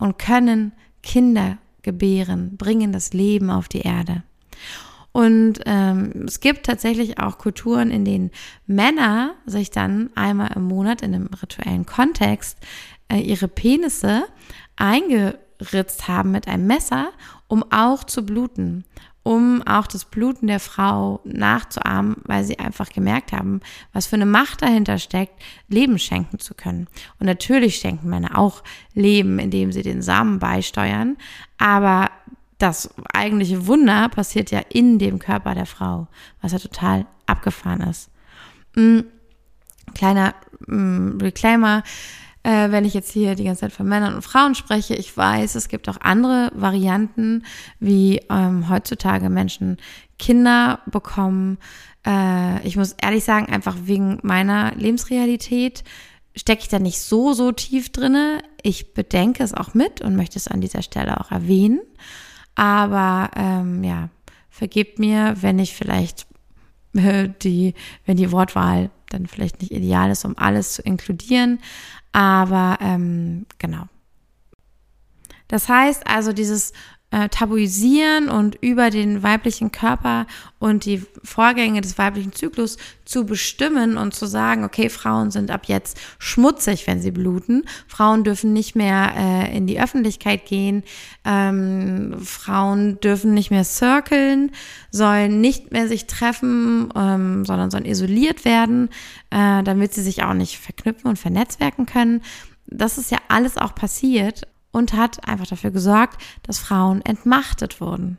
und 0.00 0.18
können 0.18 0.72
Kinder 1.02 1.58
gebären, 1.82 2.56
bringen 2.56 2.92
das 2.92 3.12
Leben 3.12 3.50
auf 3.50 3.68
die 3.68 3.82
Erde. 3.82 4.22
Und 5.12 5.60
ähm, 5.66 6.24
es 6.26 6.40
gibt 6.40 6.66
tatsächlich 6.66 7.18
auch 7.18 7.38
Kulturen, 7.38 7.90
in 7.90 8.04
denen 8.04 8.30
Männer 8.66 9.34
sich 9.44 9.70
dann 9.70 10.10
einmal 10.14 10.52
im 10.54 10.64
Monat 10.64 11.02
in 11.02 11.14
einem 11.14 11.30
rituellen 11.42 11.84
Kontext 11.84 12.58
äh, 13.08 13.18
ihre 13.18 13.48
Penisse 13.48 14.24
eingeritzt 14.76 16.06
haben 16.06 16.30
mit 16.30 16.46
einem 16.46 16.66
Messer, 16.66 17.10
um 17.48 17.64
auch 17.70 18.04
zu 18.04 18.24
bluten 18.24 18.84
um 19.22 19.62
auch 19.66 19.86
das 19.86 20.04
Bluten 20.04 20.46
der 20.46 20.60
Frau 20.60 21.20
nachzuahmen, 21.24 22.16
weil 22.24 22.44
sie 22.44 22.58
einfach 22.58 22.88
gemerkt 22.88 23.32
haben, 23.32 23.60
was 23.92 24.06
für 24.06 24.16
eine 24.16 24.26
Macht 24.26 24.62
dahinter 24.62 24.98
steckt, 24.98 25.34
Leben 25.68 25.98
schenken 25.98 26.38
zu 26.38 26.54
können. 26.54 26.88
Und 27.18 27.26
natürlich 27.26 27.76
schenken 27.76 28.08
Männer 28.08 28.38
auch 28.38 28.62
Leben, 28.94 29.38
indem 29.38 29.72
sie 29.72 29.82
den 29.82 30.02
Samen 30.02 30.38
beisteuern, 30.38 31.16
aber 31.58 32.10
das 32.58 32.94
eigentliche 33.12 33.66
Wunder 33.66 34.08
passiert 34.10 34.50
ja 34.50 34.60
in 34.68 34.98
dem 34.98 35.18
Körper 35.18 35.54
der 35.54 35.66
Frau, 35.66 36.08
was 36.42 36.52
ja 36.52 36.58
total 36.58 37.06
abgefahren 37.26 37.80
ist. 37.80 38.10
Mhm. 38.74 39.04
Kleiner 39.94 40.34
Reclaimer, 40.68 41.82
äh, 42.42 42.70
wenn 42.70 42.84
ich 42.84 42.94
jetzt 42.94 43.12
hier 43.12 43.34
die 43.34 43.44
ganze 43.44 43.62
Zeit 43.62 43.72
von 43.72 43.88
Männern 43.88 44.14
und 44.14 44.22
Frauen 44.22 44.54
spreche. 44.54 44.94
Ich 44.94 45.16
weiß, 45.16 45.54
es 45.54 45.68
gibt 45.68 45.88
auch 45.88 45.98
andere 46.00 46.50
Varianten, 46.54 47.44
wie 47.78 48.20
ähm, 48.30 48.68
heutzutage 48.68 49.28
Menschen 49.28 49.76
Kinder 50.18 50.80
bekommen. 50.86 51.58
Äh, 52.06 52.66
ich 52.66 52.76
muss 52.76 52.92
ehrlich 53.00 53.24
sagen, 53.24 53.52
einfach 53.52 53.76
wegen 53.84 54.18
meiner 54.22 54.74
Lebensrealität 54.74 55.84
stecke 56.36 56.62
ich 56.62 56.68
da 56.68 56.78
nicht 56.78 57.00
so, 57.00 57.32
so 57.32 57.52
tief 57.52 57.90
drinne. 57.90 58.42
Ich 58.62 58.94
bedenke 58.94 59.42
es 59.42 59.52
auch 59.52 59.74
mit 59.74 60.00
und 60.00 60.16
möchte 60.16 60.38
es 60.38 60.48
an 60.48 60.60
dieser 60.60 60.82
Stelle 60.82 61.20
auch 61.20 61.30
erwähnen. 61.30 61.80
Aber 62.54 63.30
ähm, 63.36 63.84
ja, 63.84 64.08
vergebt 64.48 64.98
mir, 64.98 65.36
wenn 65.40 65.58
ich 65.58 65.74
vielleicht 65.74 66.26
die, 66.92 67.74
wenn 68.06 68.16
die 68.16 68.32
Wortwahl 68.32 68.90
dann 69.10 69.26
vielleicht 69.26 69.60
nicht 69.60 69.72
ideal 69.72 70.10
ist, 70.10 70.24
um 70.24 70.38
alles 70.38 70.74
zu 70.74 70.82
inkludieren. 70.82 71.58
Aber 72.12 72.78
ähm, 72.80 73.46
genau. 73.58 73.84
Das 75.48 75.68
heißt 75.68 76.06
also, 76.06 76.32
dieses 76.32 76.72
äh, 77.10 77.28
tabuisieren 77.28 78.28
und 78.28 78.56
über 78.60 78.90
den 78.90 79.22
weiblichen 79.22 79.72
Körper 79.72 80.26
und 80.58 80.84
die 80.84 81.02
Vorgänge 81.24 81.80
des 81.80 81.98
weiblichen 81.98 82.32
Zyklus 82.32 82.76
zu 83.04 83.26
bestimmen 83.26 83.96
und 83.96 84.14
zu 84.14 84.26
sagen, 84.26 84.62
okay, 84.62 84.88
Frauen 84.88 85.30
sind 85.30 85.50
ab 85.50 85.62
jetzt 85.66 85.98
schmutzig, 86.18 86.86
wenn 86.86 87.02
sie 87.02 87.10
bluten. 87.10 87.64
Frauen 87.88 88.22
dürfen 88.22 88.52
nicht 88.52 88.76
mehr 88.76 89.12
äh, 89.16 89.56
in 89.56 89.66
die 89.66 89.80
Öffentlichkeit 89.80 90.46
gehen. 90.46 90.84
Ähm, 91.24 92.14
Frauen 92.22 93.00
dürfen 93.00 93.34
nicht 93.34 93.50
mehr 93.50 93.64
circlen, 93.64 94.52
sollen 94.92 95.40
nicht 95.40 95.72
mehr 95.72 95.88
sich 95.88 96.06
treffen, 96.06 96.92
ähm, 96.94 97.44
sondern 97.44 97.70
sollen 97.70 97.86
isoliert 97.86 98.44
werden, 98.44 98.88
äh, 99.30 99.62
damit 99.64 99.94
sie 99.94 100.02
sich 100.02 100.22
auch 100.22 100.34
nicht 100.34 100.58
verknüpfen 100.58 101.08
und 101.08 101.18
vernetzwerken 101.18 101.86
können. 101.86 102.22
Das 102.66 102.98
ist 102.98 103.10
ja 103.10 103.18
alles 103.28 103.56
auch 103.56 103.74
passiert 103.74 104.46
und 104.72 104.92
hat 104.92 105.26
einfach 105.26 105.46
dafür 105.46 105.70
gesorgt, 105.70 106.20
dass 106.42 106.58
Frauen 106.58 107.02
entmachtet 107.02 107.80
wurden. 107.80 108.18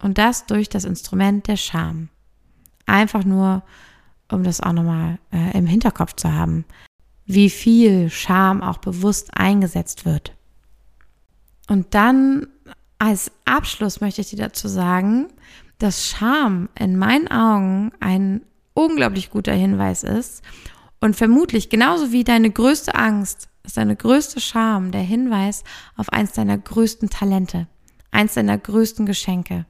Und 0.00 0.18
das 0.18 0.46
durch 0.46 0.68
das 0.68 0.84
Instrument 0.84 1.48
der 1.48 1.56
Scham. 1.56 2.08
Einfach 2.86 3.24
nur, 3.24 3.62
um 4.30 4.44
das 4.44 4.60
auch 4.60 4.72
nochmal 4.72 5.18
äh, 5.32 5.56
im 5.58 5.66
Hinterkopf 5.66 6.14
zu 6.14 6.32
haben, 6.32 6.64
wie 7.26 7.50
viel 7.50 8.08
Scham 8.08 8.62
auch 8.62 8.78
bewusst 8.78 9.36
eingesetzt 9.36 10.04
wird. 10.04 10.32
Und 11.68 11.94
dann 11.94 12.46
als 12.98 13.30
Abschluss 13.44 14.00
möchte 14.00 14.22
ich 14.22 14.30
dir 14.30 14.38
dazu 14.38 14.68
sagen, 14.68 15.28
dass 15.78 16.08
Scham 16.08 16.68
in 16.78 16.96
meinen 16.96 17.28
Augen 17.28 17.92
ein 18.00 18.42
unglaublich 18.74 19.30
guter 19.30 19.52
Hinweis 19.52 20.02
ist 20.02 20.42
und 21.00 21.14
vermutlich 21.14 21.68
genauso 21.68 22.12
wie 22.12 22.24
deine 22.24 22.50
größte 22.50 22.94
Angst 22.94 23.47
ist 23.68 23.76
deine 23.76 23.96
größte 23.96 24.40
Scham 24.40 24.92
der 24.92 25.02
Hinweis 25.02 25.62
auf 25.96 26.08
eins 26.08 26.32
deiner 26.32 26.56
größten 26.56 27.10
Talente, 27.10 27.68
eins 28.10 28.32
deiner 28.32 28.56
größten 28.56 29.04
Geschenke. 29.04 29.66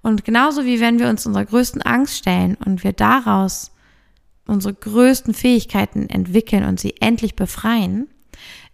Und 0.00 0.24
genauso 0.24 0.64
wie 0.64 0.78
wenn 0.78 1.00
wir 1.00 1.08
uns 1.08 1.26
unserer 1.26 1.44
größten 1.44 1.82
Angst 1.82 2.16
stellen 2.16 2.56
und 2.64 2.84
wir 2.84 2.92
daraus 2.92 3.72
unsere 4.46 4.74
größten 4.74 5.34
Fähigkeiten 5.34 6.08
entwickeln 6.08 6.64
und 6.64 6.78
sie 6.78 6.94
endlich 7.00 7.34
befreien, 7.34 8.08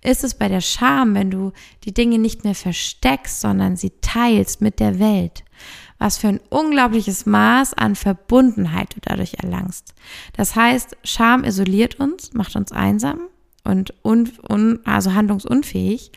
ist 0.02 0.22
es 0.22 0.34
bei 0.34 0.48
der 0.48 0.60
Scham, 0.60 1.14
wenn 1.14 1.30
du 1.30 1.52
die 1.84 1.94
Dinge 1.94 2.18
nicht 2.18 2.44
mehr 2.44 2.54
versteckst, 2.54 3.40
sondern 3.40 3.76
sie 3.76 3.92
teilst 4.02 4.60
mit 4.60 4.80
der 4.80 4.98
Welt. 4.98 5.44
Was 5.98 6.18
für 6.18 6.28
ein 6.28 6.40
unglaubliches 6.50 7.24
Maß 7.24 7.72
an 7.72 7.96
Verbundenheit 7.96 8.94
du 8.94 9.00
dadurch 9.00 9.34
erlangst. 9.42 9.94
Das 10.34 10.54
heißt, 10.54 10.98
Scham 11.04 11.42
isoliert 11.42 11.98
uns, 11.98 12.34
macht 12.34 12.54
uns 12.54 12.70
einsam 12.70 13.20
und 13.66 13.92
un, 14.04 14.30
un, 14.48 14.80
also 14.84 15.14
handlungsunfähig. 15.14 16.12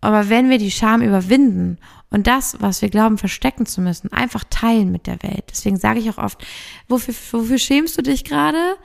Aber 0.00 0.28
wenn 0.28 0.50
wir 0.50 0.58
die 0.58 0.70
Scham 0.70 1.02
überwinden 1.02 1.78
und 2.10 2.26
das, 2.26 2.58
was 2.60 2.82
wir 2.82 2.90
glauben 2.90 3.18
verstecken 3.18 3.66
zu 3.66 3.80
müssen, 3.80 4.12
einfach 4.12 4.44
teilen 4.48 4.92
mit 4.92 5.06
der 5.06 5.22
Welt. 5.22 5.44
Deswegen 5.50 5.76
sage 5.78 5.98
ich 5.98 6.10
auch 6.10 6.18
oft, 6.18 6.44
wofür, 6.88 7.14
wofür 7.32 7.58
schämst 7.58 7.98
du 7.98 8.02
dich 8.02 8.24
gerade? 8.24 8.76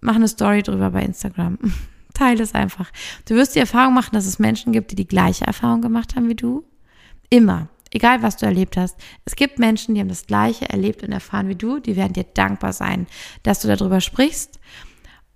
Mach 0.00 0.16
eine 0.16 0.28
Story 0.28 0.62
drüber 0.62 0.90
bei 0.90 1.02
Instagram. 1.02 1.58
Teile 2.14 2.42
es 2.42 2.54
einfach. 2.54 2.90
Du 3.26 3.34
wirst 3.36 3.54
die 3.54 3.60
Erfahrung 3.60 3.94
machen, 3.94 4.12
dass 4.12 4.26
es 4.26 4.38
Menschen 4.38 4.72
gibt, 4.72 4.90
die 4.90 4.96
die 4.96 5.06
gleiche 5.06 5.46
Erfahrung 5.46 5.80
gemacht 5.80 6.16
haben 6.16 6.28
wie 6.28 6.34
du. 6.34 6.64
Immer. 7.30 7.68
Egal, 7.90 8.22
was 8.22 8.36
du 8.36 8.44
erlebt 8.44 8.76
hast. 8.76 8.96
Es 9.24 9.34
gibt 9.34 9.58
Menschen, 9.58 9.94
die 9.94 10.00
haben 10.00 10.08
das 10.08 10.26
Gleiche 10.26 10.68
erlebt 10.68 11.02
und 11.02 11.12
erfahren 11.12 11.48
wie 11.48 11.54
du. 11.54 11.78
Die 11.78 11.96
werden 11.96 12.12
dir 12.12 12.24
dankbar 12.24 12.72
sein, 12.74 13.06
dass 13.44 13.60
du 13.60 13.68
darüber 13.68 14.00
sprichst 14.00 14.58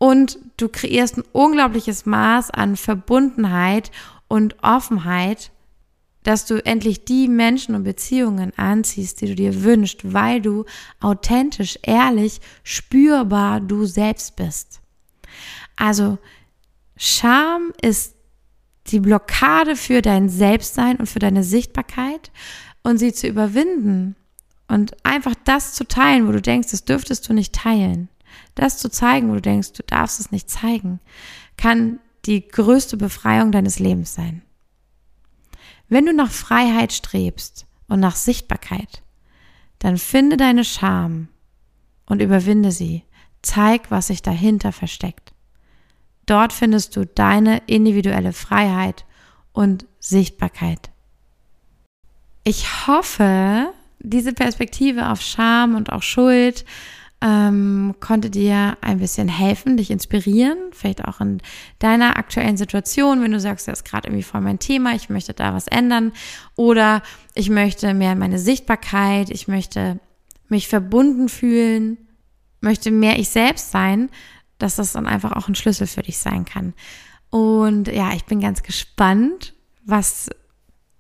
und 0.03 0.41
du 0.57 0.69
kreierst 0.69 1.17
ein 1.17 1.25
unglaubliches 1.31 2.07
Maß 2.07 2.51
an 2.51 2.75
Verbundenheit 2.75 3.93
und 4.27 4.57
Offenheit, 4.61 5.53
dass 6.25 6.45
du 6.45 6.57
endlich 6.67 7.05
die 7.05 7.29
Menschen 7.29 7.77
und 7.77 7.85
Beziehungen 7.85 8.53
anziehst, 8.59 9.21
die 9.21 9.27
du 9.29 9.37
dir 9.37 9.63
wünschst, 9.63 10.13
weil 10.13 10.41
du 10.41 10.65
authentisch, 10.99 11.79
ehrlich, 11.83 12.41
spürbar 12.65 13.61
du 13.61 13.85
selbst 13.85 14.35
bist. 14.35 14.81
Also 15.77 16.19
Scham 16.97 17.73
ist 17.81 18.17
die 18.89 18.99
Blockade 18.99 19.77
für 19.77 20.03
dein 20.03 20.29
Selbstsein 20.29 20.97
und 20.97 21.07
für 21.07 21.21
deine 21.21 21.45
Sichtbarkeit 21.45 22.33
und 22.83 22.99
sie 22.99 23.13
zu 23.13 23.29
überwinden 23.29 24.17
Und 24.67 24.97
einfach 25.05 25.37
das 25.45 25.75
zu 25.75 25.87
teilen, 25.87 26.27
wo 26.27 26.33
du 26.33 26.43
denkst, 26.43 26.73
das 26.73 26.85
dürftest 26.85 27.29
du 27.29 27.35
nicht 27.35 27.55
teilen, 27.55 28.09
das 28.55 28.79
zu 28.79 28.91
zeigen, 28.91 29.31
wo 29.31 29.35
du 29.35 29.41
denkst, 29.43 29.73
du 29.73 29.83
darfst 29.83 30.21
es 30.21 30.31
nicht 30.31 30.51
zeigen, 30.51 31.01
kann 31.57 31.99
die 32.25 32.47
größte 32.47 32.97
Befreiung 32.97 33.53
deines 33.53 33.79
Lebens 33.79 34.15
sein. 34.15 34.43
Wenn 35.89 36.07
du 36.07 36.15
nach 36.15 36.31
Freiheit 36.31 36.93
strebst 36.93 37.67
und 37.89 38.01
nach 38.01 38.17
Sichtbarkeit, 38.17 39.03
dann 39.79 39.99
finde 39.99 40.37
deine 40.37 40.65
Scham 40.65 41.29
und 42.07 42.23
überwinde 42.23 42.71
sie. 42.71 43.05
Zeig, 43.43 43.91
was 43.91 44.07
sich 44.07 44.23
dahinter 44.23 44.73
versteckt. 44.73 45.33
Dort 46.27 46.53
findest 46.53 46.95
du 46.97 47.05
deine 47.05 47.59
individuelle 47.67 48.33
Freiheit 48.33 49.05
und 49.53 49.87
Sichtbarkeit. 49.99 50.91
Ich 52.45 52.87
hoffe, 52.87 53.73
diese 53.99 54.33
Perspektive 54.33 55.11
auf 55.11 55.21
Scham 55.21 55.75
und 55.75 55.93
auch 55.93 56.03
Schuld 56.03 56.65
ähm, 57.23 57.95
konnte 58.01 58.31
dir 58.31 58.77
ein 58.81 58.99
bisschen 58.99 59.29
helfen, 59.29 59.77
dich 59.77 59.91
inspirieren, 59.91 60.59
vielleicht 60.73 61.05
auch 61.05 61.21
in 61.21 61.41
deiner 61.79 62.17
aktuellen 62.17 62.57
Situation, 62.57 63.23
wenn 63.23 63.31
du 63.31 63.39
sagst, 63.39 63.69
das 63.69 63.81
ist 63.81 63.85
gerade 63.85 64.09
irgendwie 64.09 64.25
voll 64.25 64.41
mein 64.41 64.59
Thema, 64.59 64.95
ich 64.95 65.09
möchte 65.09 65.33
da 65.33 65.55
was 65.55 65.69
ändern 65.69 66.13
oder 66.57 67.01
ich 67.35 67.49
möchte 67.49 67.95
mehr 67.95 68.17
meine 68.17 68.41
Sichtbarkeit, 68.41 69.31
ich 69.31 69.47
möchte 69.47 70.01
mich 70.49 70.67
verbunden 70.67 71.29
fühlen, 71.29 71.97
möchte 72.61 72.91
mehr 72.91 73.19
ich 73.19 73.29
selbst 73.29 73.71
sein, 73.71 74.11
dass 74.59 74.77
das 74.77 74.93
dann 74.93 75.07
einfach 75.07 75.33
auch 75.33 75.49
ein 75.49 75.55
Schlüssel 75.55 75.87
für 75.87 76.03
dich 76.03 76.19
sein 76.19 76.45
kann. 76.45 76.75
Und 77.31 77.89
ja, 77.89 78.13
ich 78.15 78.25
bin 78.25 78.41
ganz 78.41 78.63
gespannt, 78.63 79.55
was 79.85 80.29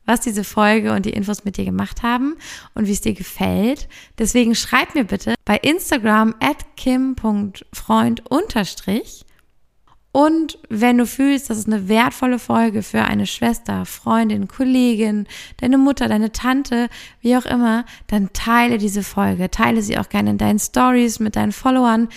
was 0.06 0.20
diese 0.20 0.44
Folge 0.44 0.92
und 0.92 1.06
die 1.06 1.12
Infos 1.12 1.44
mit 1.44 1.56
dir 1.56 1.64
gemacht 1.64 2.02
haben 2.02 2.36
und 2.74 2.86
wie 2.86 2.92
es 2.92 3.00
dir 3.00 3.14
gefällt. 3.14 3.88
Deswegen 4.18 4.54
schreib 4.54 4.94
mir 4.94 5.04
bitte 5.04 5.34
bei 5.44 5.56
Instagram 5.56 6.34
at 6.40 6.76
kim.freund. 6.76 8.22
Und 10.14 10.58
wenn 10.68 10.98
du 10.98 11.06
fühlst, 11.06 11.48
das 11.48 11.56
ist 11.56 11.66
eine 11.66 11.88
wertvolle 11.88 12.38
Folge 12.38 12.82
für 12.82 13.02
eine 13.02 13.26
Schwester, 13.26 13.86
Freundin, 13.86 14.46
Kollegin, 14.46 15.26
deine 15.56 15.78
Mutter, 15.78 16.06
deine 16.06 16.32
Tante, 16.32 16.90
wie 17.22 17.34
auch 17.34 17.46
immer, 17.46 17.86
dann 18.08 18.30
teile 18.34 18.76
diese 18.76 19.02
Folge. 19.02 19.50
Teile 19.50 19.80
sie 19.80 19.96
auch 19.96 20.10
gerne 20.10 20.30
in 20.30 20.38
deinen 20.38 20.58
Stories 20.58 21.18
mit 21.18 21.34
deinen 21.34 21.52
Followern. 21.52 22.08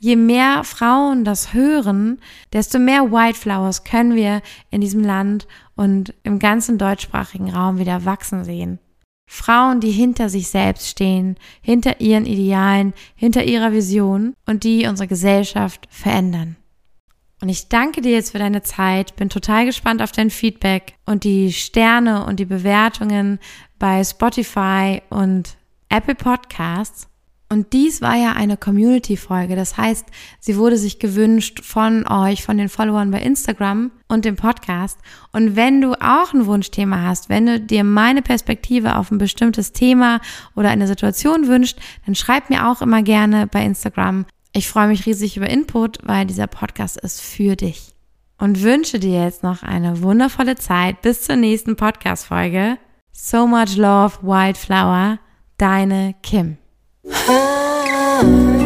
Je 0.00 0.16
mehr 0.16 0.64
Frauen 0.64 1.24
das 1.24 1.54
hören, 1.54 2.18
desto 2.52 2.80
mehr 2.80 3.12
Wildflowers 3.12 3.84
können 3.84 4.16
wir 4.16 4.42
in 4.70 4.80
diesem 4.80 5.04
Land 5.04 5.46
und 5.76 6.12
im 6.24 6.40
ganzen 6.40 6.76
deutschsprachigen 6.76 7.50
Raum 7.50 7.78
wieder 7.78 8.04
wachsen 8.04 8.44
sehen. 8.44 8.80
Frauen, 9.30 9.78
die 9.78 9.92
hinter 9.92 10.28
sich 10.28 10.48
selbst 10.48 10.88
stehen, 10.88 11.36
hinter 11.62 12.00
ihren 12.00 12.26
Idealen, 12.26 12.94
hinter 13.14 13.44
ihrer 13.44 13.72
Vision 13.72 14.34
und 14.44 14.64
die 14.64 14.86
unsere 14.86 15.06
Gesellschaft 15.08 15.86
verändern. 15.88 16.56
Und 17.44 17.50
ich 17.50 17.68
danke 17.68 18.00
dir 18.00 18.12
jetzt 18.12 18.30
für 18.30 18.38
deine 18.38 18.62
Zeit, 18.62 19.16
bin 19.16 19.28
total 19.28 19.66
gespannt 19.66 20.00
auf 20.00 20.12
dein 20.12 20.30
Feedback 20.30 20.94
und 21.04 21.24
die 21.24 21.52
Sterne 21.52 22.24
und 22.24 22.40
die 22.40 22.46
Bewertungen 22.46 23.38
bei 23.78 24.02
Spotify 24.02 25.02
und 25.10 25.58
Apple 25.90 26.14
Podcasts. 26.14 27.06
Und 27.50 27.74
dies 27.74 28.00
war 28.00 28.16
ja 28.16 28.32
eine 28.32 28.56
Community-Folge. 28.56 29.56
Das 29.56 29.76
heißt, 29.76 30.06
sie 30.40 30.56
wurde 30.56 30.78
sich 30.78 30.98
gewünscht 31.00 31.62
von 31.62 32.08
euch, 32.08 32.42
von 32.42 32.56
den 32.56 32.70
Followern 32.70 33.10
bei 33.10 33.20
Instagram 33.20 33.90
und 34.08 34.24
dem 34.24 34.36
Podcast. 34.36 34.98
Und 35.30 35.54
wenn 35.54 35.82
du 35.82 35.92
auch 36.00 36.32
ein 36.32 36.46
Wunschthema 36.46 37.02
hast, 37.02 37.28
wenn 37.28 37.44
du 37.44 37.60
dir 37.60 37.84
meine 37.84 38.22
Perspektive 38.22 38.96
auf 38.96 39.10
ein 39.10 39.18
bestimmtes 39.18 39.72
Thema 39.72 40.22
oder 40.56 40.70
eine 40.70 40.86
Situation 40.86 41.46
wünscht, 41.46 41.78
dann 42.06 42.14
schreib 42.14 42.48
mir 42.48 42.70
auch 42.70 42.80
immer 42.80 43.02
gerne 43.02 43.46
bei 43.48 43.62
Instagram. 43.62 44.24
Ich 44.56 44.68
freue 44.68 44.86
mich 44.86 45.04
riesig 45.04 45.36
über 45.36 45.50
Input, 45.50 45.98
weil 46.04 46.26
dieser 46.26 46.46
Podcast 46.46 46.96
ist 46.96 47.20
für 47.20 47.56
dich. 47.56 47.92
Und 48.38 48.62
wünsche 48.62 49.00
dir 49.00 49.24
jetzt 49.24 49.42
noch 49.42 49.64
eine 49.64 50.00
wundervolle 50.00 50.54
Zeit 50.54 51.02
bis 51.02 51.22
zur 51.22 51.34
nächsten 51.34 51.74
Podcast-Folge. 51.74 52.78
So 53.10 53.48
much 53.48 53.76
love, 53.76 54.18
Wildflower. 54.22 55.18
Deine 55.58 56.14
Kim. 56.22 56.58
Ah. 57.28 58.63